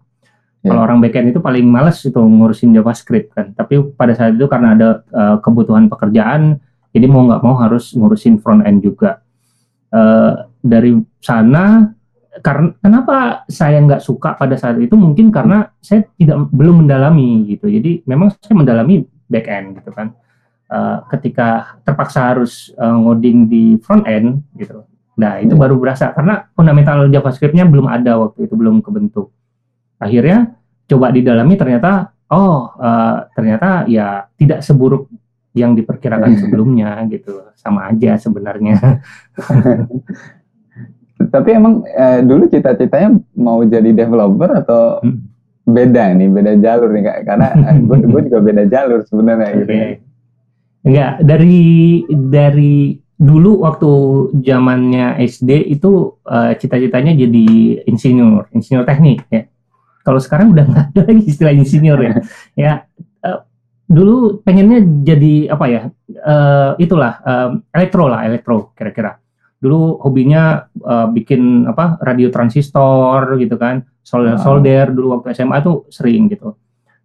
[0.66, 0.74] Ya.
[0.74, 3.54] Kalau orang backend itu paling males itu ngurusin JavaScript kan.
[3.54, 6.62] Tapi pada saat itu karena ada eh, kebutuhan pekerjaan,
[6.94, 9.26] jadi mau nggak mau harus ngurusin front end juga.
[9.96, 10.92] Eh, dari
[11.24, 11.95] sana
[12.44, 17.72] karena kenapa saya nggak suka pada saat itu mungkin karena saya tidak belum mendalami gitu
[17.72, 20.12] jadi memang saya mendalami back end gitu kan
[20.66, 24.82] Eh, ketika terpaksa harus eh, ngoding di front end gitu
[25.16, 25.62] Nah, itu Iya.
[25.64, 29.32] baru berasa karena fundamental JavaScript-nya belum ada waktu itu, belum kebentuk.
[29.96, 30.60] Akhirnya
[30.92, 35.08] coba didalami ternyata oh, eh, ternyata ya tidak seburuk
[35.56, 37.48] yang diperkirakan sebelumnya gitu.
[37.56, 38.76] Sama aja sebenarnya.
[41.16, 45.24] Tapi emang eh, dulu cita-citanya mau jadi developer atau Hmm.
[45.66, 47.18] beda nih, beda jalur nih Kak?
[47.26, 49.72] Karena eh, gue, gue juga beda jalur sebenarnya gitu.
[49.72, 49.92] Oke.
[50.86, 51.60] Enggak, dari
[52.12, 52.76] dari
[53.16, 53.92] dulu waktu
[54.44, 55.92] zamannya SD itu
[56.28, 57.46] eh, cita-citanya jadi
[57.88, 59.48] insinyur, insinyur teknik ya.
[60.06, 62.14] Kalau sekarang udah nggak ada lagi istilah insinyur ya.
[62.68, 62.74] ya
[63.26, 63.40] eh,
[63.88, 65.82] dulu pengennya jadi apa ya?
[66.12, 69.18] eh, itulah eh, elektro lah, elektro kira-kira.
[69.66, 71.98] Dulu hobinya eh, bikin apa?
[72.06, 76.54] Radio transistor gitu kan, solder solder dulu waktu SMA tuh sering gitu.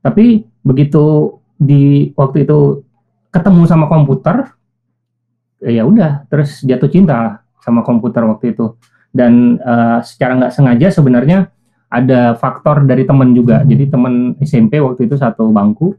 [0.05, 2.85] Tapi begitu di waktu itu
[3.33, 4.53] ketemu sama komputer
[5.61, 8.77] ya udah terus jatuh cinta sama komputer waktu itu.
[9.09, 11.49] Dan eh, secara nggak sengaja sebenarnya
[11.88, 13.64] ada faktor dari teman juga.
[13.64, 15.96] Jadi teman SMP waktu itu satu bangku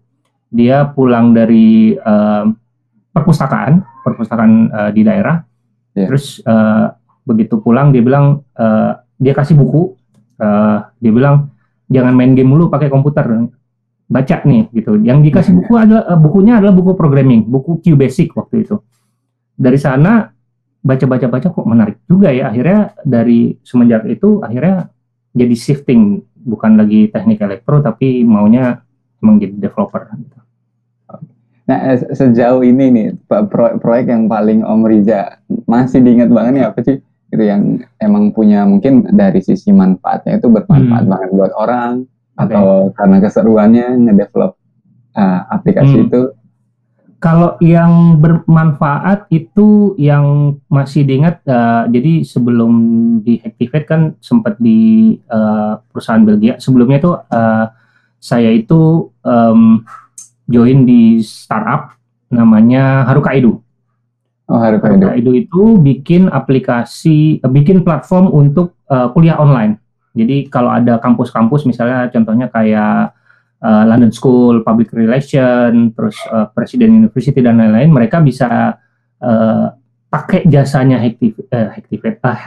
[0.51, 2.45] dia pulang dari eh,
[3.11, 5.39] perpustakaan perpustakaan eh, di daerah
[5.91, 6.07] Iya.
[6.07, 6.87] terus eh,
[7.27, 9.95] begitu pulang dia bilang eh, dia kasih buku
[10.39, 11.51] eh, dia bilang
[11.91, 13.27] jangan main game mulu pakai komputer
[14.11, 14.99] baca nih gitu.
[14.99, 18.75] Yang dikasih buku adalah eh, bukunya adalah buku programming, buku QBasic waktu itu.
[19.55, 20.27] Dari sana
[20.83, 22.51] baca-baca-baca kok menarik juga ya.
[22.51, 24.91] Akhirnya dari semenjak itu akhirnya
[25.31, 28.83] jadi shifting bukan lagi teknik elektro tapi maunya
[29.23, 30.11] emang jadi developer.
[31.71, 33.07] Nah, eh, se- sejauh ini nih,
[33.47, 35.39] pro- proyek yang paling Om Riza
[35.71, 36.99] masih diingat banget nih apa sih?
[37.31, 41.11] Itu yang emang punya mungkin dari sisi manfaatnya itu bermanfaat Hmm.
[41.15, 42.03] banget buat orang
[42.35, 42.43] Oke.
[42.43, 44.59] atau karena keseruannya ngedevelop
[45.15, 46.07] uh, aplikasi Hmm.
[46.11, 46.21] itu.
[47.21, 52.73] Kalau yang bermanfaat itu yang masih diingat, eh, jadi sebelum
[53.21, 56.57] diactivate kan sempat di eh, perusahaan Belgia.
[56.57, 57.65] Sebelumnya itu eh,
[58.17, 59.85] saya itu em,
[60.51, 61.95] join di startup
[62.31, 63.59] namanya Haruka Edu.
[64.51, 65.15] Oh, Haruka ada.
[65.15, 69.79] Edu itu bikin aplikasi, eh, bikin platform untuk eh, kuliah online.
[70.11, 73.15] Jadi kalau ada kampus-kampus misalnya contohnya kayak
[73.63, 78.75] eh, London School, Public Relation, terus eh, Presiden University dan lain-lain, mereka bisa
[79.23, 79.67] eh,
[80.11, 81.15] pakai jasanya eh,
[81.71, 82.39] Hactivate, eh,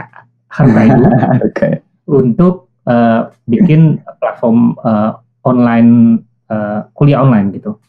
[0.52, 1.02] Haruka Edu
[1.48, 1.68] Oke.
[2.04, 5.12] untuk eh, bikin platform eh,
[5.48, 6.20] online
[6.52, 7.80] eh, kuliah online gitu.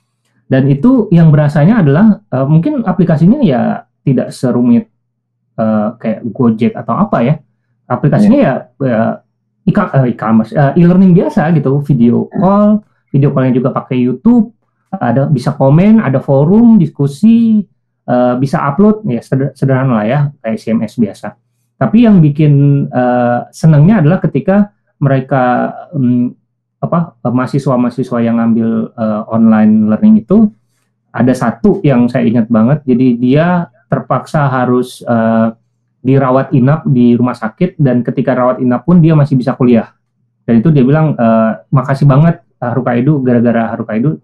[0.45, 4.85] Dan itu yang berasanya adalah eh, mungkin aplikasinya ya tidak serumit
[5.57, 7.35] eh, kayak Gojek atau apa ya.
[7.85, 8.53] Aplikasinya ya
[8.85, 9.13] eh,
[9.65, 14.53] e- eh, e-commerce, eh, e-learning biasa gitu, video call, video callnya juga pakai YouTube,
[14.93, 17.65] ada bisa komen, ada forum, diskusi,
[18.05, 21.33] eh, bisa upload, ya seder- sederhana lah ya, kayak CMS biasa.
[21.75, 26.31] Tapi yang bikin eh, senangnya adalah ketika mereka em,
[26.85, 30.47] apa eh, mahasiswa-mahasiswa yang ngambil eh, online learning itu
[31.15, 32.83] ada satu yang saya ingat banget.
[32.83, 35.47] Jadi dia terpaksa harus eh,
[36.05, 39.89] dirawat inap di rumah sakit dan ketika rawat inap pun dia masih bisa kuliah.
[40.45, 44.21] Dan itu dia bilang eh, makasih banget Haruka Edu gara-gara Haruka Edu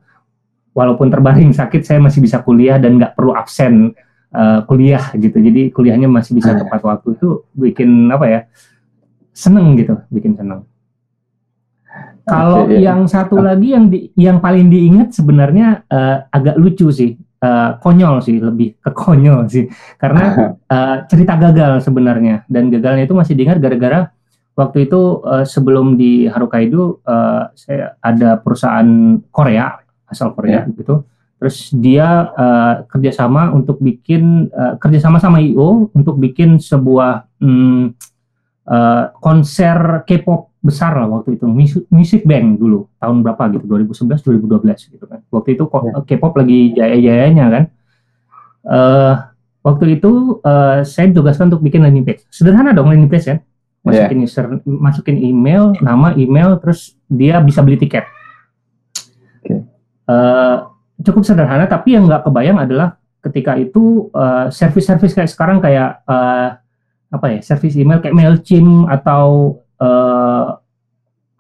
[0.72, 3.92] walaupun terbaring sakit saya masih bisa kuliah dan nggak perlu absen
[4.32, 5.38] eh, kuliah gitu.
[5.42, 6.60] Jadi kuliahnya masih bisa Ah.
[6.62, 8.42] tepat waktu itu bikin apa ya?
[9.32, 10.68] seneng gitu, bikin seneng.
[12.22, 12.94] Kalau Oke, iya.
[12.94, 18.22] yang satu lagi yang di, yang paling diingat sebenarnya eh, agak lucu sih, Eh, konyol
[18.22, 19.66] sih, lebih ke konyol sih,
[19.98, 22.46] karena eh, cerita gagal sebenarnya.
[22.46, 24.14] Dan gagalnya itu masih diingat gara-gara
[24.54, 29.74] waktu itu eh, sebelum di Harukaido eh, saya ada perusahaan Korea
[30.06, 31.02] asal Korea gitu,
[31.42, 37.98] terus dia eh, kerjasama untuk bikin eh, kerjasama sama IO untuk bikin sebuah hmm,
[38.70, 41.46] eh, konser K-pop besar lah waktu itu.
[41.50, 45.20] Music, Music Bank dulu tahun berapa gitu 2011 2012 gitu kan.
[45.34, 47.64] Waktu itu kok K-pop lagi jaya-jayanya kan.
[48.70, 49.14] Eh
[49.66, 52.26] waktu itu eh, saya ditugaskan untuk bikin landing page.
[52.30, 53.40] Sederhana dong landing page kan.
[53.82, 58.06] Masukin user masukin email nama email terus dia bisa beli tiket.
[59.42, 59.66] Oke.
[60.06, 60.58] Eh,
[61.02, 66.50] cukup sederhana tapi yang nggak kebayang adalah ketika itu eh, service-service kayak sekarang kayak eh,
[67.12, 70.31] apa ya service email kayak Mailchimp atau eh,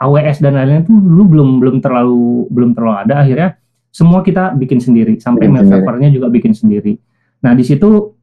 [0.01, 3.13] AWS dan lain-lain itu dulu belum belum terlalu belum terlalu ada.
[3.21, 3.49] Akhirnya
[3.93, 6.97] semua kita bikin sendiri sampai Bikin mail servernya juga bikin sendiri.
[7.45, 8.17] Nah di situ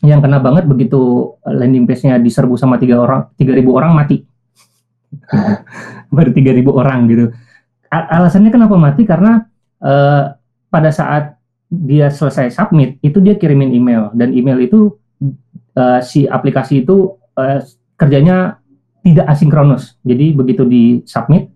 [0.00, 4.24] yang kena banget begitu landing page-nya diserbu sama tiga orang tiga ribu orang mati.
[6.14, 7.30] Baru tiga ribu orang gitu.
[7.92, 9.04] Alasannya kenapa mati?
[9.04, 9.44] Karena
[9.84, 10.24] eh,
[10.68, 11.36] pada saat
[11.68, 14.08] dia selesai submit itu dia kirimin email.
[14.16, 14.96] Dan email itu
[15.76, 17.60] eh, si aplikasi itu uh,
[17.94, 18.58] kerjanya
[19.02, 19.96] tidak asinkronus.
[20.02, 21.48] Jadi begitu di submit,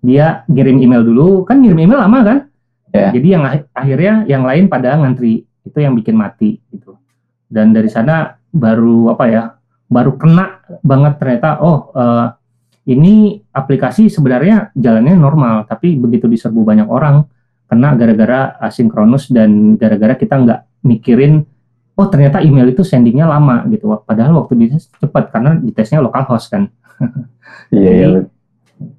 [0.00, 2.38] dia kirim email dulu, kan ngirim email lama kan?
[2.90, 3.12] Yeah.
[3.14, 6.98] Jadi yang akhirnya yang lain pada ngantri, itu yang bikin mati gitu.
[7.46, 9.42] Dan dari sana baru apa ya?
[9.90, 12.30] Baru kena banget ternyata oh uh,
[12.86, 17.26] ini aplikasi sebenarnya jalannya normal, tapi begitu diserbu banyak orang
[17.70, 21.46] kena gara-gara asinkronus dan gara-gara kita nggak mikirin
[22.00, 23.92] oh ternyata email itu sendingnya lama gitu.
[24.08, 26.64] Padahal waktu dites cepat karena ditesnya localhost kan.
[27.70, 28.08] Iya, iya.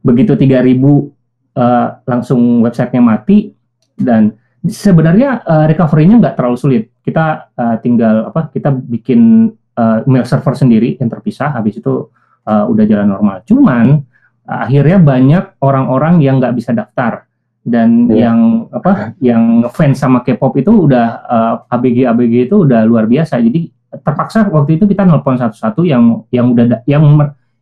[0.03, 3.51] begitu 3000 uh, langsung websitenya mati
[3.99, 6.83] dan sebenarnya uh, recovery-nya nggak terlalu sulit.
[7.03, 12.11] Kita uh, tinggal apa kita bikin uh, email server sendiri yang terpisah habis itu
[12.47, 13.43] uh, udah jalan normal.
[13.43, 14.03] Cuman
[14.47, 17.27] uh, akhirnya banyak orang-orang yang nggak bisa daftar
[17.61, 18.29] dan yeah.
[18.29, 18.39] yang
[18.73, 23.37] apa yang fans sama K-pop itu udah uh, eh, ABG ABG itu udah luar biasa.
[23.37, 27.03] Jadi terpaksa waktu itu kita nelpon satu-satu yang yang udah yang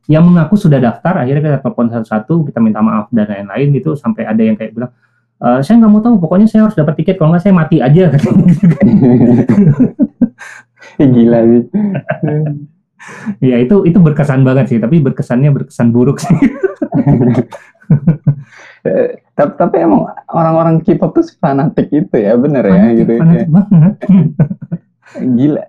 [0.07, 1.25] yang mengaku sudah daftar.
[1.25, 4.91] Akhirnya kita telepon satu-satu kita minta maaf dan lain-lain itu sampai ada yang kayak bilang
[5.37, 7.19] e, saya nggak mau tahu pokoknya saya harus dapat tiket.
[7.19, 8.09] Kalau nggak saya mati aja.
[11.13, 11.63] Gila sih.
[13.39, 14.79] Ya itu itu berkesan banget sih.
[14.79, 16.35] Tapi berkesannya berkesan buruk sih.
[16.35, 17.43] Eh,
[19.35, 23.11] tapi, tapi emang orang-orang K-pop tuh fanatik itu ya, bener ya gitu.
[23.15, 23.19] ya.
[23.19, 23.93] Fanatik banget.
[25.39, 25.63] Gila.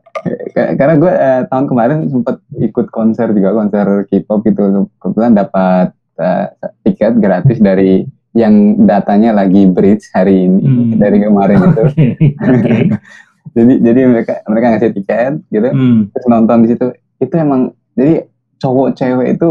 [0.52, 4.86] Karena gue eh, tahun kemarin sempat ikut konser juga konser K-pop gitu.
[5.00, 6.46] Kebetulan dapat uh,
[6.84, 10.90] tiket gratis dari yang datanya lagi bridge hari ini hmm.
[11.00, 11.82] dari kemarin itu.
[11.82, 12.80] Okay.
[13.56, 16.14] jadi jadi mereka mereka ngasih tiket gitu, hmm.
[16.14, 16.86] terus nonton di situ.
[17.18, 18.28] Itu emang jadi
[18.60, 19.50] cowok cewek itu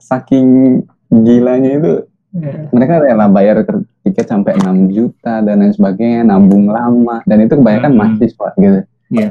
[0.00, 0.80] saking
[1.22, 1.92] gilanya itu
[2.34, 2.66] Yeah.
[2.74, 3.62] Mereka rela bayar
[4.02, 8.00] tiket sampai 6 juta dan lain sebagainya, nabung lama dan itu kebanyakan hmm.
[8.02, 8.80] mahasiswa gitu.
[9.14, 9.30] Iya.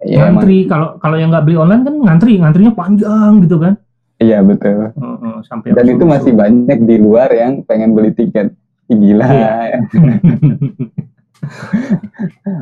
[0.00, 0.32] Yeah.
[0.32, 3.76] ngantri kalau kalau yang nggak beli online kan ngantri, ngantrinya panjang gitu kan.
[4.16, 4.96] Iya betul.
[4.96, 8.56] Uh, uh, sampai dan itu masih banyak di luar yang pengen beli tiket.
[8.88, 9.28] Gila.
[9.28, 9.80] Yeah.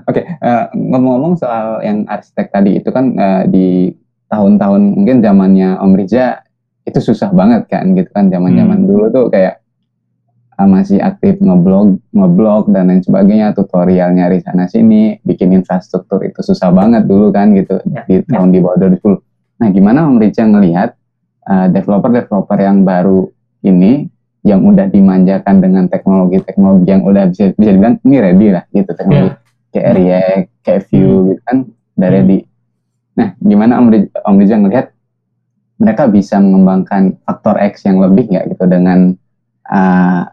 [0.06, 3.90] Oke, okay, uh, eh, ngomong-ngomong soal yang arsitek tadi itu kan uh, di
[4.30, 6.42] tahun-tahun mungkin zamannya Om Riza
[6.86, 8.88] itu susah banget kan gitu kan zaman-zaman hmm.
[8.88, 9.57] dulu tuh kayak
[10.66, 16.74] masih aktif ngeblog, ngeblog dan lain sebagainya, tutorial nyari sana sini, bikin infrastruktur itu susah
[16.74, 18.26] banget dulu kan gitu ya, di ya.
[18.26, 19.62] tahun di bawah 2010.
[19.62, 20.98] Nah, gimana Om Rica ngelihat
[21.46, 23.30] uh, developer-developer yang baru
[23.62, 24.10] ini
[24.42, 29.34] yang udah dimanjakan dengan teknologi-teknologi yang udah bisa bisa dibilang ini ready lah gitu teknologi
[29.34, 29.70] yeah.
[29.74, 31.26] kayak React, kayak Vue hmm.
[31.30, 31.56] gitu kan
[31.98, 32.16] udah hmm.
[32.18, 32.38] ready.
[33.18, 34.86] Nah, gimana Om Rica, Om ngelihat
[35.78, 39.14] mereka bisa mengembangkan faktor X yang lebih nggak gitu dengan
[39.70, 40.26] uh,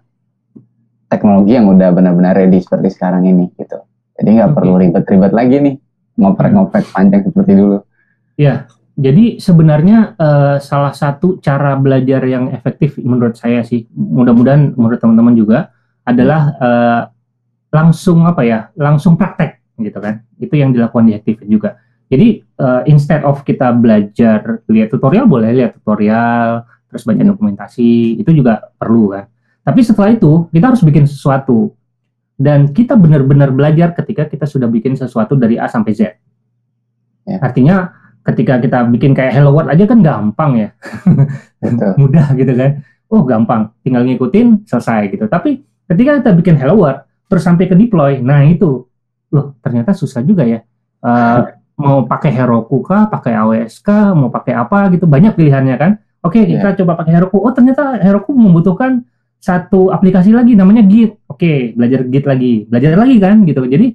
[1.25, 3.81] teknologi yang udah benar-benar ready seperti sekarang ini gitu.
[4.13, 4.57] Jadi nggak okay.
[4.61, 5.75] perlu ribet-ribet lagi nih
[6.21, 7.81] ngoprek-ngoprek panjang seperti dulu.
[8.37, 15.01] Ya, jadi sebenarnya uh, salah satu cara belajar yang efektif menurut saya sih, mudah-mudahan menurut
[15.01, 15.73] teman-teman juga
[16.05, 17.01] adalah uh,
[17.73, 20.21] langsung apa ya, langsung praktek gitu kan.
[20.37, 21.81] Itu yang dilakukan di Active juga.
[22.05, 28.29] Jadi uh, instead of kita belajar lihat tutorial boleh lihat tutorial, terus baca dokumentasi, itu
[28.29, 29.25] juga perlu kan.
[29.65, 31.73] Tapi setelah itu kita harus bikin sesuatu
[32.37, 36.13] dan kita benar-benar belajar ketika kita sudah bikin sesuatu dari A sampai Z.
[37.25, 37.41] Ya.
[37.41, 37.89] Artinya
[38.21, 40.69] ketika kita bikin kayak Hello World aja kan gampang ya,
[41.99, 42.85] mudah gitu kan.
[43.09, 45.25] Oh gampang, tinggal ngikutin selesai gitu.
[45.25, 48.85] Tapi ketika kita bikin Hello World terus sampai ke deploy, nah itu
[49.33, 50.61] loh ternyata susah juga ya.
[51.01, 51.49] Uh,
[51.81, 55.91] mau pakai Heroku kah, pakai AWS kah, mau pakai apa gitu banyak pilihannya kan.
[56.21, 56.77] Oke okay, kita yeah.
[56.81, 57.37] coba pakai Heroku.
[57.41, 59.05] Oh ternyata Heroku membutuhkan
[59.45, 61.21] satu aplikasi lagi namanya Git.
[61.29, 63.61] Oke, belajar Git lagi, belajar lagi kan gitu.
[63.69, 63.93] Jadi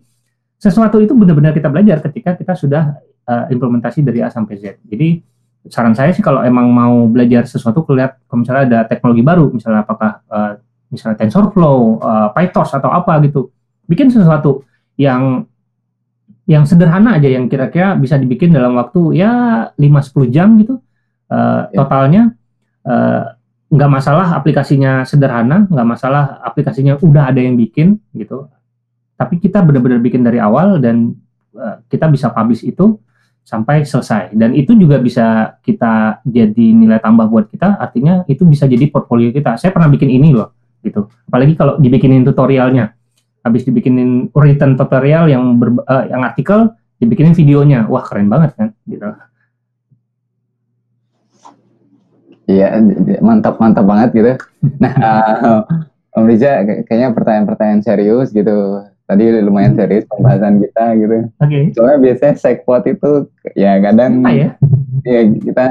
[0.54, 2.94] sesuatu itu benar-benar kita belajar ketika kita sudah
[3.26, 4.78] uh, implementasi dari A sampai Z.
[4.86, 5.18] Jadi
[5.66, 9.82] saran saya sih kalau emang mau belajar sesuatu, lihat kalau misalnya ada teknologi baru, misalnya
[9.82, 10.54] apakah uh,
[10.86, 13.50] misalnya TensorFlow, uh, PyTorch atau apa gitu,
[13.90, 14.62] bikin sesuatu
[14.94, 15.50] yang
[16.46, 19.30] yang sederhana aja yang kira-kira bisa dibikin dalam waktu ya
[19.78, 20.82] 5-10 jam gitu
[21.30, 22.34] uh, totalnya
[22.82, 23.38] uh,
[23.70, 28.50] nggak masalah aplikasinya sederhana, nggak masalah aplikasinya udah ada yang bikin gitu.
[29.14, 31.14] Tapi kita benar-benar bikin dari awal dan
[31.54, 32.98] uh, kita bisa publish itu
[33.46, 34.34] sampai selesai.
[34.34, 37.78] Dan itu juga bisa kita jadi nilai tambah buat kita.
[37.78, 39.54] Artinya itu bisa jadi portfolio kita.
[39.54, 40.50] Saya pernah bikin ini loh,
[40.82, 41.06] gitu.
[41.30, 42.90] Apalagi kalau dibikinin tutorialnya,
[43.46, 48.68] habis dibikinin written tutorial yang ber, uh, yang artikel, dibikinin videonya, wah keren banget kan,
[48.84, 49.06] gitu.
[52.50, 52.66] Iya,
[53.20, 54.32] mantap mantap banget gitu.
[54.82, 54.92] Nah,
[55.38, 55.62] uh,
[56.10, 58.82] Om Riza kayaknya pertanyaan-pertanyaan serius gitu.
[59.06, 61.16] tadi lumayan serius pembahasan kita gitu.
[61.36, 61.58] Oke.
[61.74, 63.10] Soalnya biasanya sekpot itu
[63.54, 64.48] ya kadang Apa ya?
[65.02, 65.64] ya kita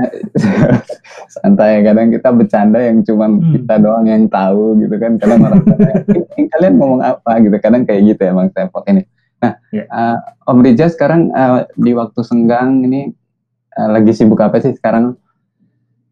[1.34, 3.56] santai kadang kita bercanda yang cuma Hmm.
[3.56, 7.56] kita doang yang tahu gitu kan kadang orang tanya, "Ini- ini kalian ngomong apa gitu
[7.58, 9.08] kadang kayak gitu emang sekpot ini.
[9.40, 9.84] Nah, Ya.
[9.88, 13.16] eh, Om Rija sekarang eh, di waktu senggang ini
[13.72, 15.16] eh, lagi sibuk apa sih sekarang?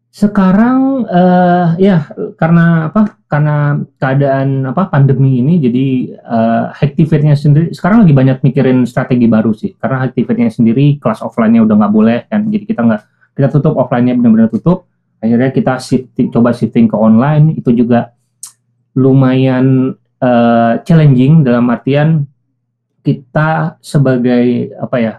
[0.08, 3.20] Sekarang eh ya karena apa?
[3.28, 5.86] Karena keadaan apa pandemi ini jadi
[6.16, 9.76] eh Hacktivate-nya sendiri sekarang lagi banyak mikirin strategi baru sih.
[9.76, 12.48] Karena Hacktivate-nya sendiri kelas offline-nya udah nggak boleh kan.
[12.48, 13.02] Jadi kita nggak
[13.36, 14.88] kita tutup offline-nya benar-benar tutup.
[15.18, 18.14] Akhirnya kita shifting, coba shifting ke online itu juga
[18.94, 22.26] lumayan eh, challenging dalam artian
[23.02, 25.14] kita sebagai apa ya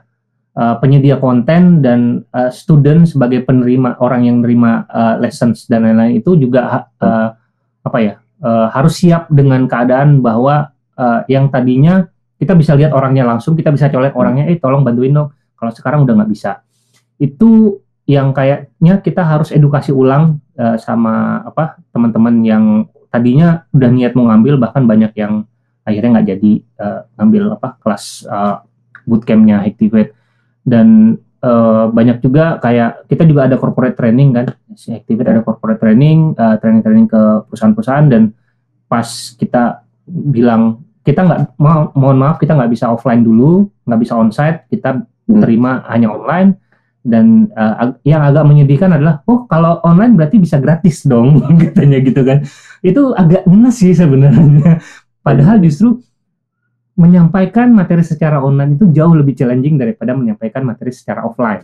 [0.59, 6.19] uh, penyedia konten dan uh, student sebagai penerima orang yang menerima uh, lessons dan lain-lain
[6.19, 7.31] itu juga uh,
[7.79, 12.03] apa ya uh, harus siap dengan keadaan bahwa uh, yang tadinya
[12.35, 15.31] kita bisa lihat orangnya langsung kita bisa colek orangnya eh tolong bantuin dong.
[15.55, 16.63] Kalau sekarang udah nggak bisa.
[17.19, 22.65] Itu yang kayaknya kita harus edukasi ulang uh, sama apa teman-teman yang
[23.11, 25.43] tadinya udah niat mau ngambil bahkan banyak yang
[25.83, 28.63] akhirnya nggak jadi uh, ngambil apa kelas uh,
[29.03, 30.18] bootcampnya Activate
[30.63, 34.45] dan eh, banyak juga kayak kita juga ada corporate training kan.
[34.75, 38.31] Si Activate ada corporate training eh, training-training ke perusahaan-perusahaan dan
[38.85, 39.05] pas
[39.35, 44.65] kita bilang kita nggak mau mohon maaf kita nggak bisa offline dulu nggak bisa onsite
[44.67, 45.45] kita Hmm.
[45.45, 46.57] terima hanya online.
[46.99, 52.25] Dan ag- yang agak menyedihkan adalah oh kalau online berarti bisa gratis dong katanya gitu
[52.25, 52.41] kan.
[52.81, 54.81] Itu agak ngenes sih sebenarnya.
[55.21, 56.01] Padahal justru
[56.99, 61.63] menyampaikan materi secara online itu jauh lebih challenging daripada menyampaikan materi secara offline.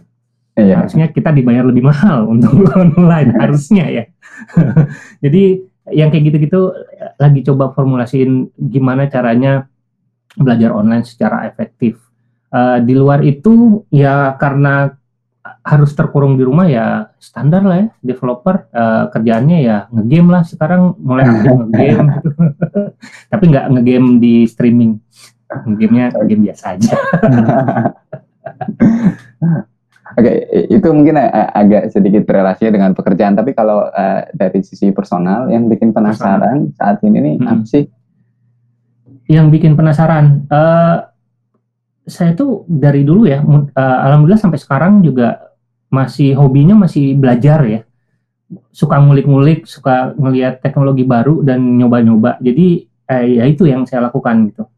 [0.55, 0.79] Iya.
[0.79, 4.03] Harusnya kita dibayar lebih mahal untuk online, harusnya ya.
[5.23, 5.59] Jadi
[5.91, 6.71] yang kayak gitu-gitu
[7.19, 9.67] lagi coba formulasiin gimana caranya
[10.39, 11.99] belajar online secara efektif.
[12.55, 14.87] Eh, di luar itu ya karena
[15.65, 20.95] harus terkurung di rumah ya standar lah ya developer eh, kerjaannya ya ngegame lah sekarang
[20.97, 22.29] mulai aktif ngegame gitu.
[23.29, 25.04] tapi nggak ngegame di streaming
[25.63, 26.95] gamenya game biasa aja.
[30.15, 31.17] Oke, i- itu mungkin
[31.51, 37.03] agak sedikit berrelasi dengan pekerjaan, tapi kalau eh, dari sisi personal yang bikin penasaran saat
[37.03, 37.51] ini nih Mm-mm.
[37.51, 37.85] apa sih?
[39.25, 40.97] yang bikin penasaran eh
[42.05, 45.57] saya tuh dari dulu ya eh, alhamdulillah sampai sekarang juga
[45.89, 47.81] masih hobinya masih belajar ya.
[48.69, 52.37] Suka ngulik-ngulik suka ngelihat teknologi baru dan nyoba-nyoba.
[52.37, 54.69] Jadi eh, ya itu yang saya lakukan gitu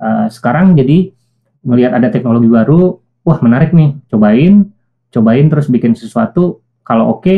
[0.00, 1.12] Eh, sekarang jadi
[1.60, 4.00] melihat ada teknologi baru wah menarik nih.
[4.08, 4.72] Cobain
[5.12, 6.64] cobain terus bikin sesuatu.
[6.80, 7.36] Kalau oke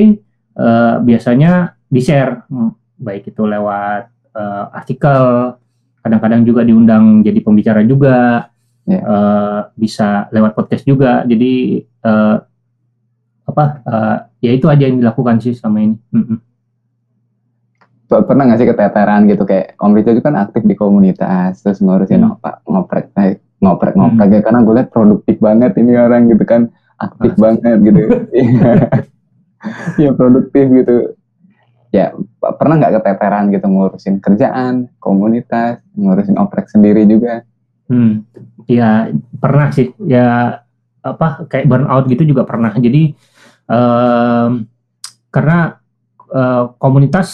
[0.55, 2.47] eh, biasanya di share
[3.03, 4.03] baik itu lewat
[4.39, 5.53] eh, artikel
[6.03, 8.47] kadang-kadang juga diundang jadi pembicara juga.
[8.83, 8.99] Ya.
[8.99, 11.27] eh, bisa lewat podcast juga.
[11.27, 12.37] Jadi eh,
[13.43, 15.99] apa eh, ya itu aja yang dilakukan sih sama ini.
[16.15, 16.39] Mm-mm.
[16.39, 16.52] P-
[18.21, 22.21] Pernah nggak sih keteteran gitu kayak Om Rico itu kan aktif di komunitas, terus ngurusin
[22.21, 22.37] Hmm.
[22.69, 27.33] ngoprek eh, ngoprek ngoprek ya karena gue liat produktif banget ini orang gitu kan aktif
[27.33, 27.41] Makasih.
[27.41, 28.01] banget gitu.
[29.95, 30.97] Iya produktif gitu.
[31.95, 32.11] Ya
[32.59, 37.47] pernah nggak keteteran gitu ngurusin kerjaan, komunitas, ngurusin oprek sendiri juga.
[37.87, 38.25] Hmm,
[38.67, 39.07] ya
[39.39, 40.59] pernah sih ya
[40.99, 42.75] apa kayak burnout gitu juga pernah.
[42.75, 43.15] Jadi
[43.69, 44.51] em,
[45.31, 45.79] karena
[46.27, 47.29] eh, komunitas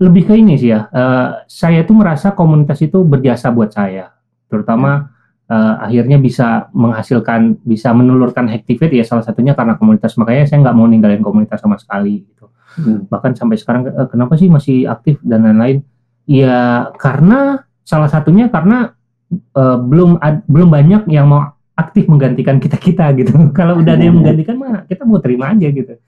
[0.00, 0.88] lebih ke ini sih ya.
[0.88, 4.10] eh, saya tuh merasa komunitas itu berjasa buat saya,
[4.48, 5.12] terutama
[5.46, 10.16] eh, akhirnya bisa menghasilkan, bisa menelurkan Hacktivate ya salah satunya karena komunitas.
[10.16, 12.24] Makanya saya nggak mau ninggalin komunitas sama sekali.
[12.24, 13.04] Gitu Hmm.
[13.04, 15.84] bahkan sampai sekarang eh, kenapa sih masih aktif dan lain-lain
[16.24, 18.96] ya karena salah satunya karena
[19.28, 23.28] eh, belum ad- belum banyak yang mau aktif menggantikan kita kita gitu
[23.58, 26.00] kalau udah ada yang menggantikan mah kita mau terima aja gitu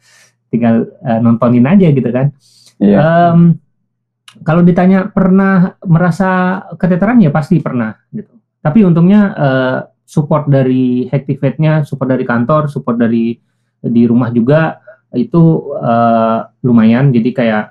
[0.49, 2.33] tinggal eh, nontonin aja gitu kan
[2.81, 2.99] Iya.
[3.33, 3.59] Em,
[4.43, 8.35] kalau ditanya pernah merasa keteteran ya pasti pernah gitu.
[8.59, 13.39] Tapi untungnya eh, support dari Hacktivate-nya support dari kantor support dari
[13.85, 14.83] di rumah juga
[15.15, 17.15] itu eh, lumayan.
[17.15, 17.65] Jadi kayak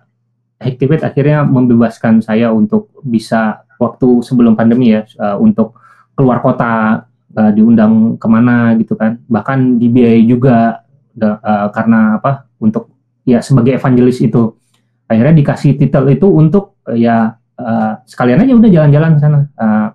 [0.64, 5.76] Hacktivate akhirnya membebaskan saya untuk bisa waktu sebelum pandemi ya eh, untuk
[6.16, 7.04] keluar kota
[7.36, 9.20] eh, diundang ke mana gitu kan.
[9.28, 10.80] Bahkan dibiayai juga
[11.20, 12.88] eh, karena apa untuk
[13.28, 14.62] ya sebagai evangelis itu
[15.08, 19.88] akhirnya dikasih titel itu untuk eh, ya eh, sekalian aja udah jalan-jalan ke sana eh,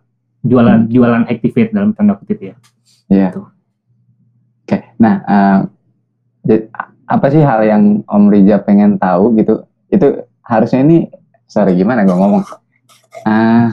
[0.47, 2.55] jualan jualan Activate dalam tanda kutip ya
[3.09, 3.33] Iya.
[3.33, 3.43] Gitu.
[4.69, 5.59] Oke, nah eh,
[6.45, 6.63] jadi,
[7.09, 9.65] apa sih hal yang Om Rija pengen tahu gitu?
[9.89, 11.09] Itu harusnya ini,
[11.49, 12.45] sorry gimana gue ngomong?
[13.25, 13.73] Ah,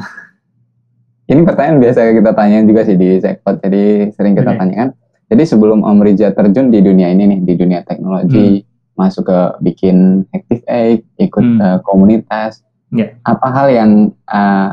[1.27, 4.59] ini pertanyaan biasa kita tanyain juga sih di Sekpot, jadi sering kita Oke.
[4.63, 4.89] tanyakan.
[5.25, 8.63] Jadi sebelum Om Rija terjun di dunia ini nih, di dunia teknologi,
[8.95, 11.59] masuk ke bikin Active Egg, ikut Hmm.
[11.61, 13.11] eh, komunitas, Ya.
[13.23, 13.91] apa hal yang
[14.25, 14.69] eh,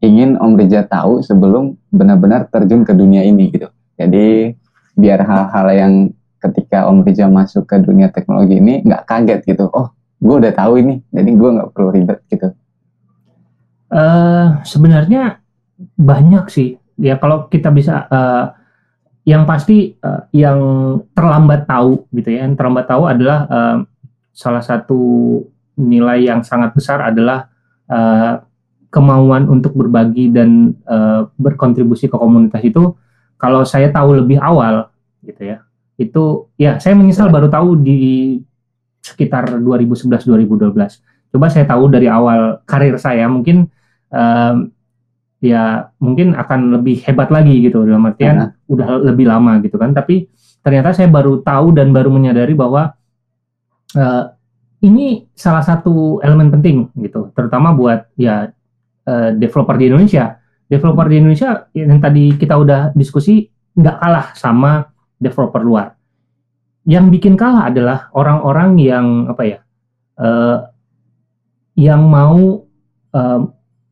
[0.00, 3.68] ingin Om Rija tahu sebelum benar-benar terjun ke dunia ini gitu.
[3.96, 4.52] Jadi
[4.96, 5.92] biar hal-hal yang
[6.40, 9.68] ketika Om Rija masuk ke dunia teknologi ini nggak kaget gitu.
[9.72, 12.52] Oh, gue udah tahu ini, jadi gue nggak perlu ribet gitu.
[13.86, 15.38] Eh, sebenarnya
[15.94, 16.74] banyak sih.
[16.96, 18.44] Ya kalau kita bisa eh,
[19.26, 20.60] yang pasti eh, yang
[21.10, 22.46] terlambat tahu gitu ya.
[22.46, 23.76] Yang terlambat tahu adalah eh,
[24.30, 25.00] salah satu
[25.76, 27.50] nilai yang sangat besar adalah
[27.90, 28.38] eh,
[28.94, 32.94] kemauan untuk berbagi dan eh, berkontribusi ke komunitas itu.
[33.36, 34.88] Kalau saya tahu lebih awal
[35.20, 35.60] gitu ya,
[36.00, 38.40] itu ya saya menyesal baru tahu di
[39.04, 40.72] sekitar 2011-2012.
[41.34, 43.68] Coba saya tahu dari awal karir saya mungkin
[44.08, 44.72] em,
[45.40, 49.92] ya mungkin akan lebih hebat lagi gitu dalam artian udah lebih lama gitu kan.
[49.92, 50.28] Tapi
[50.64, 52.96] ternyata saya baru tahu dan baru menyadari bahwa
[53.94, 54.24] eh,
[54.84, 58.50] ini salah satu elemen penting gitu terutama buat ya
[59.06, 60.40] eh, developer di Indonesia.
[60.66, 64.82] Developer di Indonesia yang tadi kita udah diskusi nggak kalah sama
[65.20, 65.94] developer luar.
[66.86, 69.58] Yang bikin kalah adalah orang-orang yang apa ya
[70.18, 70.58] eh,
[71.76, 72.64] yang mau
[73.12, 73.40] em,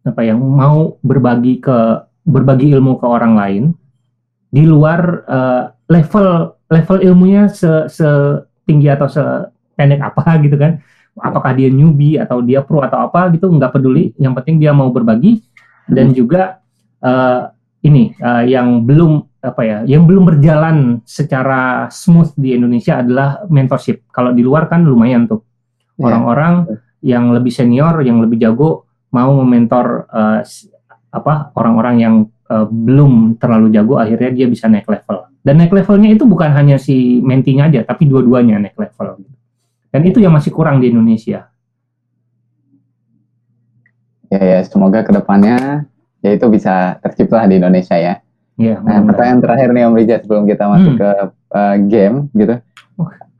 [0.04, 3.64] apa yang mau berbagi ke berbagi ilmu ke orang lain
[4.52, 6.28] di luar eh, level
[6.70, 10.78] level ilmunya se setinggi atau sependek apa gitu kan.
[11.14, 14.14] Apakah dia newbie atau dia pro atau apa gitu nggak peduli.
[14.18, 15.42] Yang penting dia mau berbagi.
[15.84, 16.62] Dan juga
[17.02, 17.42] eh,
[17.84, 24.06] ini eh, yang belum apa ya yang belum berjalan secara smooth di Indonesia adalah mentorship.
[24.08, 25.42] Kalau di luar kan lumayan tuh.
[25.94, 26.10] Ya.
[26.10, 26.66] orang-orang
[27.06, 28.82] yang lebih senior yang lebih jago
[29.14, 30.66] mau mementor eh, s-
[31.08, 32.14] apa orang-orang yang
[32.50, 36.74] eh, belum terlalu jago akhirnya dia bisa naik level dan naik levelnya itu bukan hanya
[36.76, 39.22] si mentinya aja tapi dua-duanya naik level
[39.88, 41.46] dan itu yang masih kurang di Indonesia
[44.32, 45.86] Ya, ya, semoga ke depannya
[46.18, 48.18] ya itu bisa tercipta di Indonesia ya.
[48.56, 50.98] ya Nah, pertanyaan terakhir nih Om Rija sebelum kita masuk Hmm.
[50.98, 51.10] ke
[51.54, 52.54] uh, game gitu.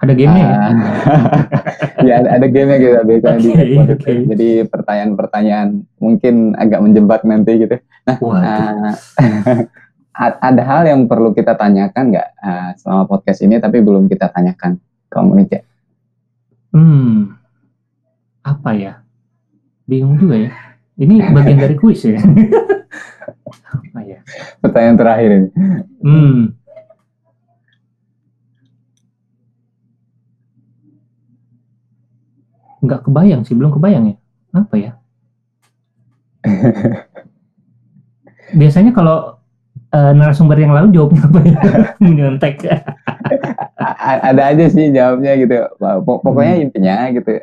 [0.05, 0.73] Ada gamenya ya Ah,
[2.05, 3.95] ya ada, ada gamenya gitu biasanya di Oke, Xbox itu.
[3.97, 4.13] oke.
[4.35, 7.77] Jadi pertanyaan-pertanyaan mungkin agak menjebak nanti gitu.
[8.05, 8.45] Nah, Waduh.
[8.45, 8.93] ah,
[10.25, 14.31] a- ada hal yang perlu kita tanyakan nggak ah, selama podcast ini tapi belum kita
[14.31, 14.79] tanyakan
[15.11, 15.19] ke
[16.75, 17.31] hmm
[18.45, 18.93] apa ya
[19.87, 20.51] bingung juga ya
[20.99, 22.19] ini bagian dari kuis ya
[23.75, 24.19] apa ya
[24.59, 25.49] Pertanyaan terakhir ini.
[26.03, 26.41] Hmm.
[32.85, 34.16] Nggak kebayang sih, belum kebayang ya.
[34.53, 34.93] Apa ya?
[38.55, 39.41] Biasanya kalau
[39.91, 41.59] eh, narasumber yang lalu jawabnya apa ya?
[41.99, 42.55] Menyontek.
[44.05, 45.57] Ada aja sih jawabnya gitu.
[45.80, 47.41] Pok- Pokoknya intinya gitu.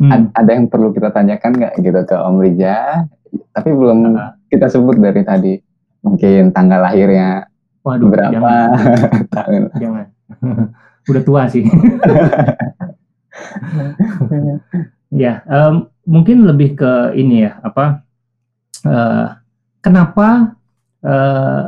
[0.00, 0.10] Hmm.
[0.10, 3.04] Ad- ada yang perlu kita tanyakan nggak gitu ke Om Rija?
[3.54, 5.54] Tapi belum Ah, kita sebut dari tadi.
[6.00, 7.44] Mungkin tanggal lahirnya
[7.84, 8.68] waduh, berapa jangan,
[9.36, 9.62] tahun.
[9.76, 10.06] jangan.
[11.10, 11.64] Udah tua sih.
[15.10, 18.06] Ya, em, mungkin lebih ke ini ya, apa?
[18.80, 19.26] eh,
[19.82, 20.54] kenapa
[21.02, 21.64] eh,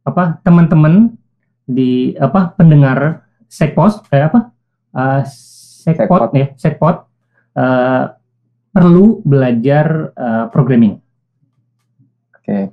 [0.00, 1.18] apa teman-teman
[1.66, 4.40] di apa pendengar sekpos kayak apa?
[4.94, 5.22] Eh,
[5.82, 6.30] sekpot Sekpot.
[6.32, 6.96] ya, sekpot
[7.58, 8.04] eh,
[8.70, 10.94] perlu belajar eh, programming.
[12.38, 12.70] Oke.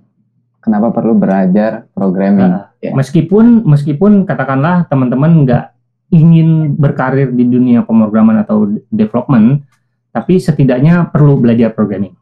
[0.64, 2.52] Kenapa perlu belajar programming?
[2.62, 2.92] Eh, Ya.
[2.92, 5.72] Meskipun meskipun katakanlah teman-teman nggak
[6.14, 9.66] ingin berkarir di dunia pemrograman atau development,
[10.14, 12.14] tapi setidaknya perlu belajar programming.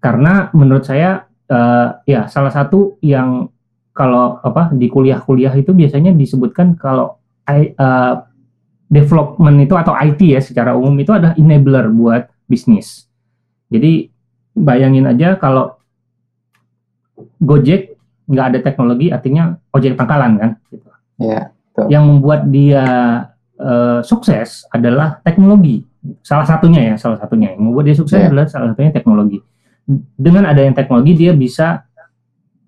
[0.00, 3.52] Karena menurut saya eh, ya salah satu yang
[3.92, 8.14] kalau apa di kuliah-kuliah itu biasanya disebutkan kalau I- eh,
[8.88, 13.04] development itu atau IT ya secara umum itu adalah enabler buat bisnis.
[13.68, 14.08] Jadi
[14.56, 15.76] bayangin aja kalau
[17.38, 17.94] Gojek
[18.24, 20.88] nggak ada teknologi artinya ojek pangkalan kan gitu.
[21.74, 21.98] Ya.
[21.98, 22.84] yang membuat dia
[23.54, 25.82] eh, sukses adalah teknologi.
[26.22, 27.50] Salah satunya ya salah satunya.
[27.54, 28.30] Yang membuat dia sukses Iya.
[28.30, 29.38] adalah salah satunya teknologi.
[30.14, 31.82] Dengan adanya teknologi dia bisa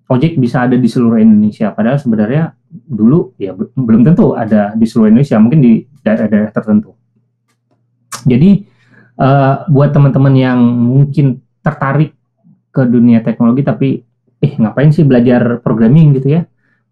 [0.07, 1.71] ojek bisa ada di seluruh Indonesia.
[1.71, 5.39] Padahal sebenarnya dulu ya be- belum tentu ada di seluruh Indonesia.
[5.39, 6.91] Mungkin di daerah-daerah tertentu.
[8.27, 8.49] Jadi
[9.17, 12.11] eh, buat teman-teman yang mungkin tertarik
[12.71, 13.89] ke dunia teknologi tapi
[14.37, 16.13] eh ngapain sih belajar programming?
[16.13, 16.45] gitu ya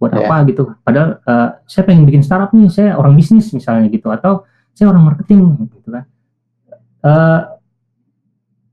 [0.05, 0.29] buat Iya.
[0.29, 0.63] apa gitu.
[0.85, 4.45] Padahal eh, saya pengen bikin startup nih saya orang bisnis misalnya gitu atau
[4.77, 6.05] saya orang marketing gitu kan.
[7.01, 7.41] Eh,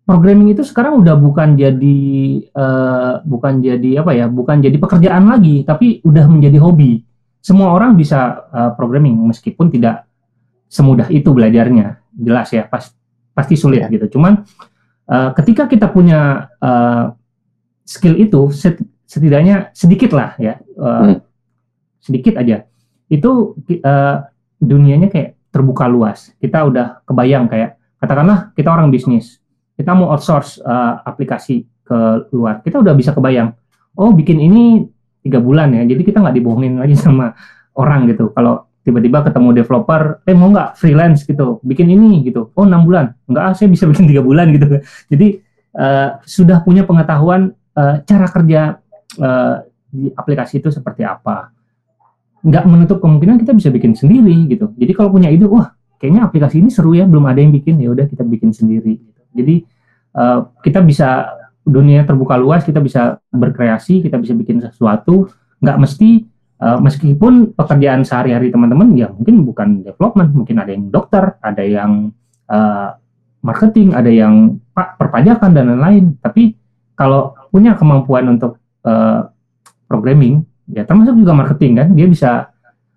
[0.03, 2.01] programming itu sekarang udah bukan jadi
[2.53, 7.07] uh, bukan jadi apa ya bukan jadi pekerjaan lagi tapi udah menjadi hobi.
[7.43, 10.07] Semua orang bisa uh, programming meskipun tidak
[10.67, 12.03] semudah itu belajarnya.
[12.13, 12.93] Jelas ya pas,
[13.33, 13.89] pasti sulit ya.
[13.89, 14.19] gitu.
[14.19, 14.43] Cuman
[15.09, 17.15] uh, ketika kita punya uh,
[17.87, 18.51] skill itu
[19.13, 21.17] setidaknya sedikit lah ya uh, hmm.
[22.01, 22.65] sedikit aja
[23.13, 23.53] itu
[23.85, 24.17] uh,
[24.57, 29.43] dunianya kayak terbuka luas kita udah kebayang kayak katakanlah kita orang bisnis
[29.77, 31.99] kita mau outsource uh, aplikasi ke
[32.33, 33.53] luar, kita udah bisa kebayang,
[33.99, 34.87] oh bikin ini
[35.23, 37.35] tiga bulan ya, jadi kita nggak dibohongin lagi sama
[37.77, 38.31] orang gitu.
[38.33, 43.15] Kalau tiba-tiba ketemu developer, eh mau nggak freelance gitu, bikin ini gitu, oh enam bulan,
[43.27, 44.81] nggak ah, saya bisa bikin tiga bulan gitu.
[45.11, 45.43] Jadi
[45.79, 48.82] uh, sudah punya pengetahuan uh, cara kerja
[49.21, 51.53] uh, di aplikasi itu seperti apa.
[52.43, 54.73] Nggak menutup kemungkinan kita bisa bikin sendiri gitu.
[54.79, 57.93] Jadi kalau punya ide, wah kayaknya aplikasi ini seru ya, belum ada yang bikin, ya
[57.93, 58.99] udah kita bikin sendiri.
[59.37, 59.63] Jadi
[60.17, 65.31] uh, kita bisa dunia terbuka luas, kita bisa berkreasi, kita bisa bikin sesuatu,
[65.63, 66.27] nggak mesti
[66.59, 72.11] uh, meskipun pekerjaan sehari-hari teman-teman ya mungkin bukan development, mungkin ada yang dokter, ada yang
[72.51, 72.99] uh,
[73.43, 76.19] marketing, ada yang perpajakan dan lain-lain.
[76.23, 76.55] Tapi
[76.95, 79.29] kalau punya kemampuan untuk uh,
[79.87, 82.31] programming, ya termasuk juga marketing kan, dia bisa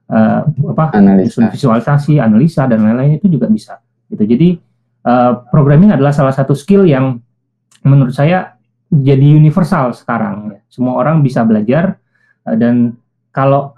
[0.09, 1.49] uh, apa analisa.
[1.49, 3.81] visualisasi, analisa dan lain-lain itu juga bisa.
[4.09, 4.23] Gitu.
[4.25, 4.49] Jadi
[5.05, 7.19] uh, programming adalah salah satu skill yang
[7.85, 8.57] menurut saya
[8.89, 10.61] jadi universal sekarang.
[10.69, 11.97] Semua orang bisa belajar
[12.45, 12.95] uh, dan
[13.33, 13.75] kalau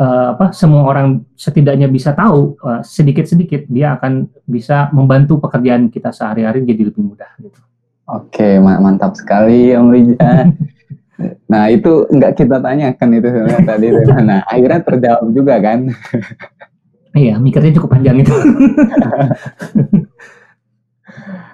[0.00, 6.66] uh, apa semua orang setidaknya bisa tahu sedikit-sedikit dia akan bisa membantu pekerjaan kita sehari-hari
[6.66, 7.60] jadi lebih mudah gitu.
[8.10, 10.50] Oke, mantap sekali Om Rija.
[11.46, 13.86] nah, itu nggak kita tanyakan itu sebenarnya tadi.
[14.22, 15.78] Nah, akhirnya terjawab juga kan?
[17.12, 18.32] Iya, mikirnya cukup panjang itu.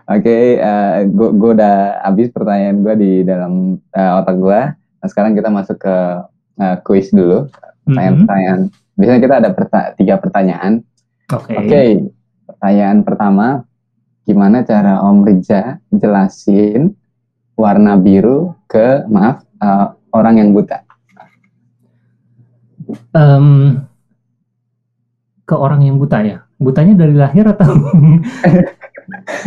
[0.09, 4.61] Oke, okay, uh, gue udah habis pertanyaan gue di dalam uh, otak gue.
[4.73, 5.97] Nah sekarang kita masuk ke
[6.63, 7.51] uh, quiz dulu.
[7.85, 8.61] Pertanyaan-pertanyaan.
[8.71, 8.97] Mm-hmm.
[8.97, 10.73] Biasanya kita ada perta- tiga pertanyaan.
[11.35, 11.51] Oke.
[11.51, 11.59] Okay.
[11.67, 11.89] Okay,
[12.47, 13.47] pertanyaan pertama,
[14.25, 16.95] gimana cara Om Rija jelasin
[17.59, 20.83] warna biru ke maaf uh, orang yang buta?
[23.13, 23.85] Um,
[25.45, 26.39] ke orang yang buta ya?
[26.59, 27.71] Butanya dari lahir atau?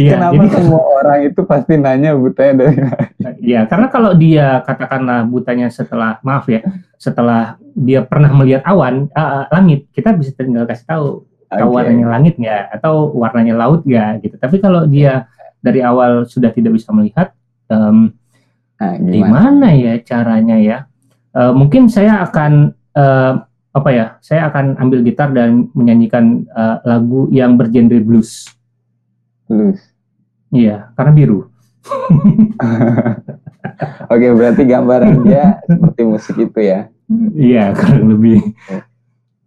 [0.01, 2.81] Iya, Kenapa jadi, semua orang itu pasti nanya butanya dari
[3.53, 6.65] Iya, karena kalau dia katakanlah butanya setelah maaf ya,
[6.97, 11.07] setelah dia pernah melihat awan uh, langit, kita bisa tinggal kasih tahu
[11.49, 11.65] okay.
[11.65, 14.35] warnanya langit nggak atau warnanya laut nggak gitu.
[14.41, 15.29] Tapi kalau dia
[15.61, 17.33] dari awal sudah tidak bisa melihat,
[17.69, 18.13] um,
[18.81, 19.13] nah, gimana?
[19.13, 20.77] gimana ya caranya ya?
[21.31, 24.05] Uh, mungkin saya akan uh, apa ya?
[24.25, 28.49] Saya akan ambil gitar dan menyanyikan uh, lagu yang bergenre blues
[29.51, 29.83] Blues.
[30.55, 31.51] Iya, karena biru.
[34.11, 36.87] Oke, berarti gambaran dia seperti musik itu ya?
[37.35, 38.39] Iya, kurang lebih.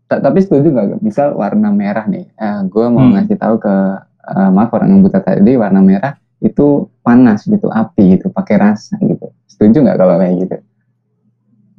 [0.04, 1.00] Tapi setuju nggak?
[1.00, 3.12] Misal warna merah nih, uh, gue mau hmm.
[3.16, 3.74] ngasih tahu ke
[4.28, 9.00] uh, maaf orang yang buta tadi warna merah itu panas gitu, api gitu, pakai rasa
[9.00, 9.32] gitu.
[9.48, 10.56] Setuju nggak kalau kayak gitu?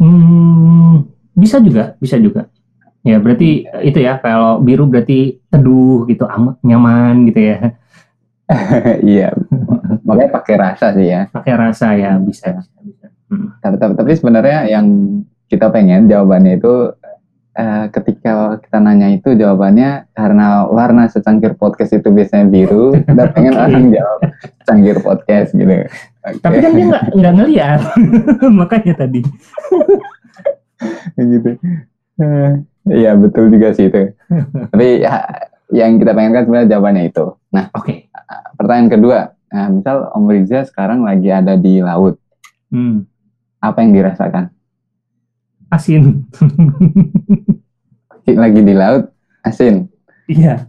[0.01, 1.05] Hmm,
[1.38, 2.49] bisa juga, bisa juga.
[3.05, 7.59] Ya berarti itu ya kalau biru berarti teduh gitu, aman, nyaman gitu ya.
[9.05, 9.30] iya,
[10.01, 11.30] makanya pakai rasa sih ya.
[11.30, 12.66] Pakai rasa ya bisa.
[12.82, 13.07] bisa.
[13.30, 13.53] Hmm.
[13.61, 14.86] Tapi, tapi, tapi sebenarnya yang
[15.45, 16.74] kita pengen jawabannya itu
[17.58, 23.56] uh, ketika kita nanya itu jawabannya karena warna secangkir podcast itu biasanya biru, kita pengen
[23.58, 24.20] orang jawab
[24.62, 25.66] secangkir podcast gitu.
[25.66, 26.41] Okay.
[26.43, 27.80] Tapi kan dia nggak nggak ngeliat,
[28.60, 29.22] makanya tadi.
[31.18, 31.49] gitu.
[32.86, 34.14] Iya betul juga sih itu.
[34.70, 35.26] Tapi ya,
[35.74, 37.26] yang kita pengen kan sebenarnya jawabannya itu.
[37.49, 37.84] Nah, oke.
[37.88, 37.97] Okay
[38.56, 39.20] pertanyaan kedua,
[39.51, 42.18] nah, misal Om Riza sekarang lagi ada di laut,
[42.72, 43.06] hmm.
[43.62, 44.55] apa yang dirasakan?
[45.76, 46.24] Asin.
[48.32, 49.12] lagi di laut,
[49.44, 49.92] asin.
[50.32, 50.66] Iya.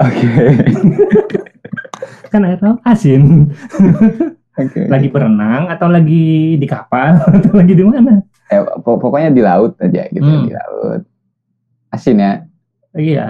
[0.00, 0.26] Oke.
[0.26, 0.48] Okay.
[2.32, 3.52] kan air laut asin.
[4.56, 4.88] okay.
[4.88, 8.24] Lagi berenang atau lagi di kapal atau lagi di mana?
[8.48, 10.44] Eh, pokoknya di laut aja gitu, hmm.
[10.48, 11.02] di laut.
[11.92, 12.32] Asin ya?
[12.96, 13.26] Iya.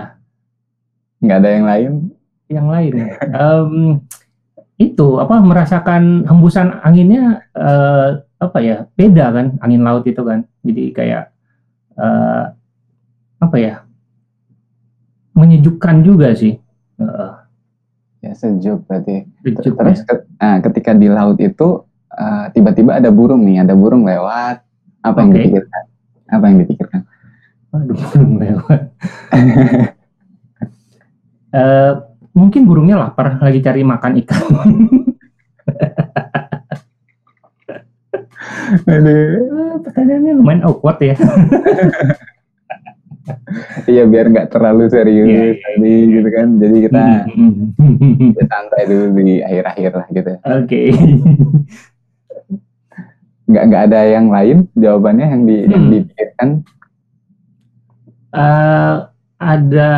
[1.18, 1.92] Nggak ada yang lain?
[2.52, 2.92] yang lain
[3.32, 3.72] um,
[4.76, 10.42] itu apa merasakan hembusan anginnya uh, apa ya beda kan angin laut itu kan.
[10.66, 11.30] Jadi kayak
[11.94, 12.50] uh,
[13.38, 13.74] apa ya
[15.38, 16.58] menyejukkan juga sih.
[16.98, 17.38] Uh,
[18.18, 19.30] ya sejuk berarti.
[19.46, 20.14] Sejuk, terus ya?
[20.42, 21.86] nah, ketika di laut itu
[22.52, 24.66] tiba-tiba uh, ada burung nih ada burung lewat.
[25.02, 25.22] Apa okay.
[25.22, 25.82] yang dipikirkan?
[26.30, 27.00] Apa yang dipikirkan?
[27.72, 28.80] Aduh, burung lewat.
[31.54, 31.92] Uh,
[32.32, 34.44] mungkin burungnya lapar lagi cari makan ikan
[38.84, 39.30] Aduh.
[39.38, 41.16] Eh, pertanyaannya lumayan awkward ya.
[43.86, 46.48] Iya biar nggak terlalu serius Iya, iya, tadi gitu kan.
[46.58, 48.34] Jadi kita Hmm.
[48.34, 50.32] ya santai dulu di akhir-akhir lah gitu.
[50.42, 50.82] Oke.
[53.46, 55.92] Nggak nggak ada yang lain jawabannya yang di yang Hmm.
[55.92, 56.48] dipikirkan.
[58.32, 58.94] Eh,
[59.38, 59.92] ada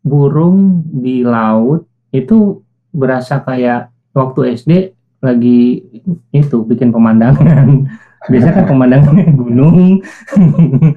[0.00, 1.84] burung di laut
[2.14, 2.62] itu
[2.94, 4.95] berasa kayak waktu SD
[5.26, 5.82] lagi
[6.30, 7.66] itu bikin pemandangan.
[8.30, 10.02] Biasanya kan pemandangannya gunung,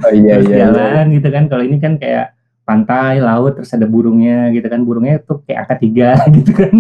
[0.02, 0.56] Oh iya terus iya.
[0.56, 0.60] iya.
[0.66, 1.44] jalan gitu kan.
[1.46, 4.82] Kalau ini kan kayak pantai, laut, terus ada burungnya gitu kan.
[4.82, 6.74] Burungnya tuh kayak angka tiga gitu kan.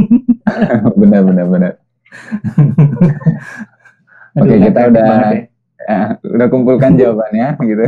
[0.95, 1.71] benar benar benar.
[4.31, 5.41] Aduh, Oke, kita udah- ya.
[5.79, 7.81] Ya, udah kumpulkan jawabannya gitu.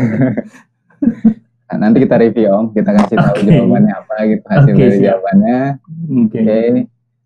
[1.69, 3.45] Nah, nanti kita review om, kita kasih tahu Oke.
[3.47, 5.05] jawabannya apa gitu hasil Oke, dari siap.
[5.07, 5.59] jawabannya.
[6.17, 6.39] Oke.
[6.41, 6.59] Oke.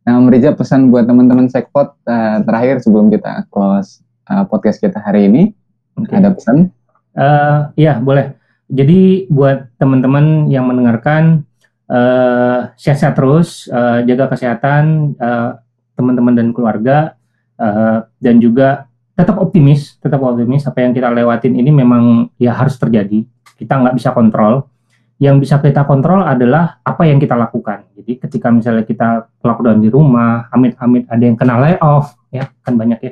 [0.05, 5.01] Nah, Om Riza pesan buat teman-teman Sekpot eh, terakhir sebelum kita close eh, podcast kita
[5.01, 5.49] hari ini.
[5.97, 6.13] Oke.
[6.13, 6.69] Ada pesan?
[7.17, 8.37] Eh, Iya, boleh.
[8.69, 11.41] Jadi buat teman-teman yang mendengarkan,
[11.89, 15.51] eh, sehat-sehat terus, eh, jaga kesehatan eh,
[15.97, 17.17] teman-teman dan keluarga,
[17.57, 18.85] eh, dan juga
[19.17, 20.69] tetap optimis, tetap optimis.
[20.69, 23.25] Apa yang kita lewatin ini memang ya harus terjadi.
[23.57, 24.69] Kita nggak bisa kontrol.
[25.15, 27.87] Yang bisa kita kontrol adalah apa yang kita lakukan.
[27.95, 32.99] Jadi ketika misalnya kita lockdown di rumah, amit-amit ada yang kena layoff, ya kan banyak
[32.99, 33.11] ya.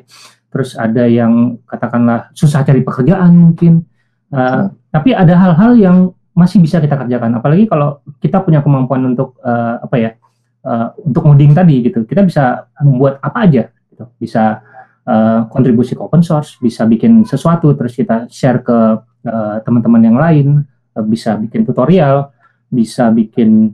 [0.51, 3.87] Terus ada yang katakanlah susah cari pekerjaan mungkin.
[4.33, 5.97] Uh, tapi ada hal-hal yang
[6.35, 7.39] masih bisa kita kerjakan.
[7.39, 10.11] Apalagi kalau kita punya kemampuan untuk uh, apa ya,
[10.67, 12.03] uh, untuk ngoding tadi gitu.
[12.03, 13.63] Kita bisa membuat apa aja.
[13.71, 14.03] Gitu.
[14.19, 14.59] Bisa
[15.07, 18.77] uh, kontribusi ke open source, bisa bikin sesuatu terus kita share ke
[19.27, 20.67] uh, teman-teman yang lain,
[21.01, 22.29] bisa bikin tutorial,
[22.69, 23.73] bisa bikin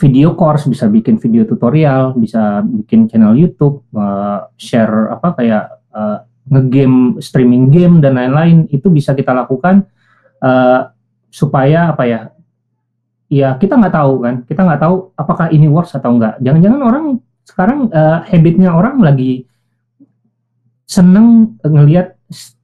[0.00, 5.64] video course, bisa bikin video tutorial, bisa bikin channel YouTube, uh, share apa kayak
[5.94, 9.86] uh, ngegame, streaming game dan lain-lain itu bisa kita lakukan
[10.42, 10.90] uh,
[11.30, 12.20] supaya apa ya?
[13.26, 16.38] Ya kita nggak tahu kan, kita nggak tahu apakah ini works atau enggak.
[16.42, 17.04] Jangan-jangan orang
[17.46, 19.46] sekarang uh, habitnya orang lagi
[20.86, 22.15] seneng ngelihat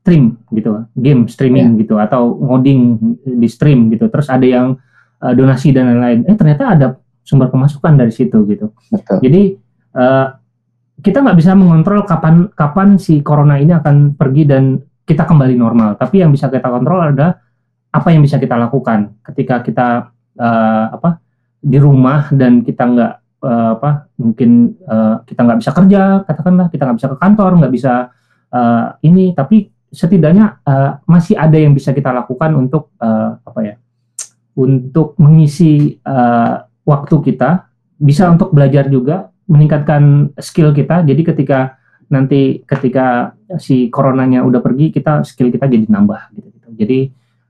[0.03, 4.11] stream gitu, game streaming gitu atau ngoding di stream gitu.
[4.11, 4.75] Terus ada yang
[5.23, 6.27] uh, donasi dan lain-lain.
[6.27, 6.87] Eh ternyata ada
[7.23, 8.75] sumber pemasukan dari situ gitu.
[8.91, 9.23] Betul.
[9.23, 9.43] Jadi
[9.95, 10.27] eh,
[11.03, 15.97] kita nggak bisa mengontrol kapan kapan si corona ini akan pergi dan kita kembali normal.
[15.99, 17.39] Tapi yang bisa kita kontrol adalah
[17.93, 19.89] apa yang bisa kita lakukan ketika kita
[20.37, 21.23] eh, apa
[21.63, 26.99] di rumah dan kita nggak apa mungkin eh, kita nggak bisa kerja katakanlah kita nggak
[27.03, 27.95] bisa ke kantor nggak bisa
[28.55, 33.77] eh, ini tapi setidaknya eh, masih ada yang bisa kita lakukan untuk eh, apa ya
[34.57, 36.55] untuk mengisi eh,
[36.89, 37.69] waktu kita
[38.01, 41.59] bisa untuk belajar juga meningkatkan skill kita jadi ketika
[42.09, 46.69] nanti ketika si coronanya udah pergi kita skill kita jadi nambah gitu, gitu.
[46.77, 46.99] jadi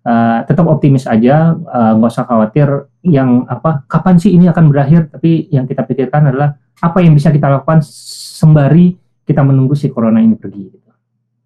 [0.06, 2.68] uh, tetap optimis aja uh, nggak usah khawatir
[3.02, 7.34] yang apa kapan sih ini akan berakhir tapi yang kita pikirkan adalah apa yang bisa
[7.34, 8.94] kita lakukan sembari
[9.26, 10.90] kita menunggu si corona ini pergi gitu.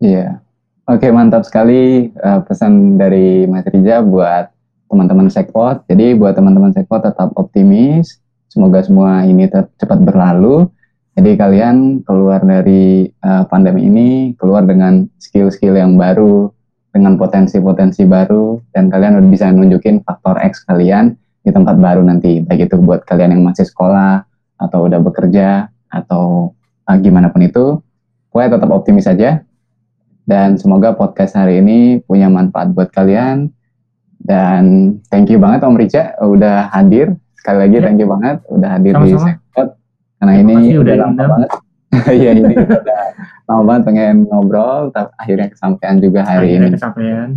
[0.00, 0.40] Iya.
[0.86, 4.54] Oke, mantap sekali eh, pesan dari Mas Riza buat
[4.86, 5.82] teman-teman Sekpot.
[5.90, 8.22] Jadi buat teman-teman Sekpot tetap optimis.
[8.46, 10.70] Semoga semua ini cepat berlalu.
[11.18, 14.08] Jadi kalian keluar dari eh, pandemi ini,
[14.38, 16.54] keluar dengan skill-skill yang baru,
[16.94, 22.46] dengan potensi-potensi baru, dan kalian udah bisa nunjukin faktor X kalian di tempat baru nanti.
[22.46, 24.22] Baik itu buat kalian yang masih sekolah,
[24.62, 26.54] atau udah bekerja, atau
[26.86, 27.82] eh, gimana pun itu.
[28.30, 29.42] Pokoknya tetap optimis saja.
[30.26, 33.48] Dan semoga podcast hari ini punya manfaat buat kalian.
[34.18, 34.62] Dan
[35.06, 37.14] thank you banget Om Rica udah hadir.
[37.36, 37.82] Sekali lagi Ya.
[37.84, 39.26] thank you banget udah hadir di Sama-sama.
[39.30, 39.68] Sekpot.
[40.16, 41.30] Karena Terima ini udah lama diundang.
[41.30, 41.50] banget.
[42.12, 43.00] Iya ini udah
[43.46, 46.74] lama banget pengen ngobrol, tapi akhirnya kesampaian juga hari Akhirnya ini.
[46.74, 47.28] kesampaian.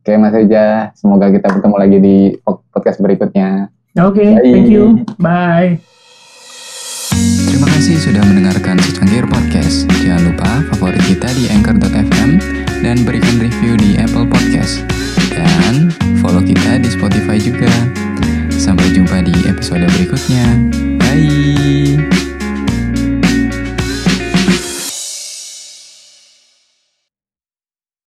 [0.00, 3.68] Oke Mas Riza, semoga kita bertemu lagi di podcast berikutnya.
[3.96, 4.42] Oke, Bye.
[4.42, 4.84] thank you.
[5.16, 5.78] Bye.
[7.54, 9.86] Terima kasih sudah mendengarkan Secangkir Podcast.
[10.02, 12.42] Jangan lupa favorit kita di Anchor.fm
[12.82, 14.82] dan berikan review di Apple Podcast.
[15.30, 17.70] Dan follow kita di Spotify juga.
[18.50, 20.50] Sampai jumpa di episode berikutnya.
[20.98, 22.13] Bye.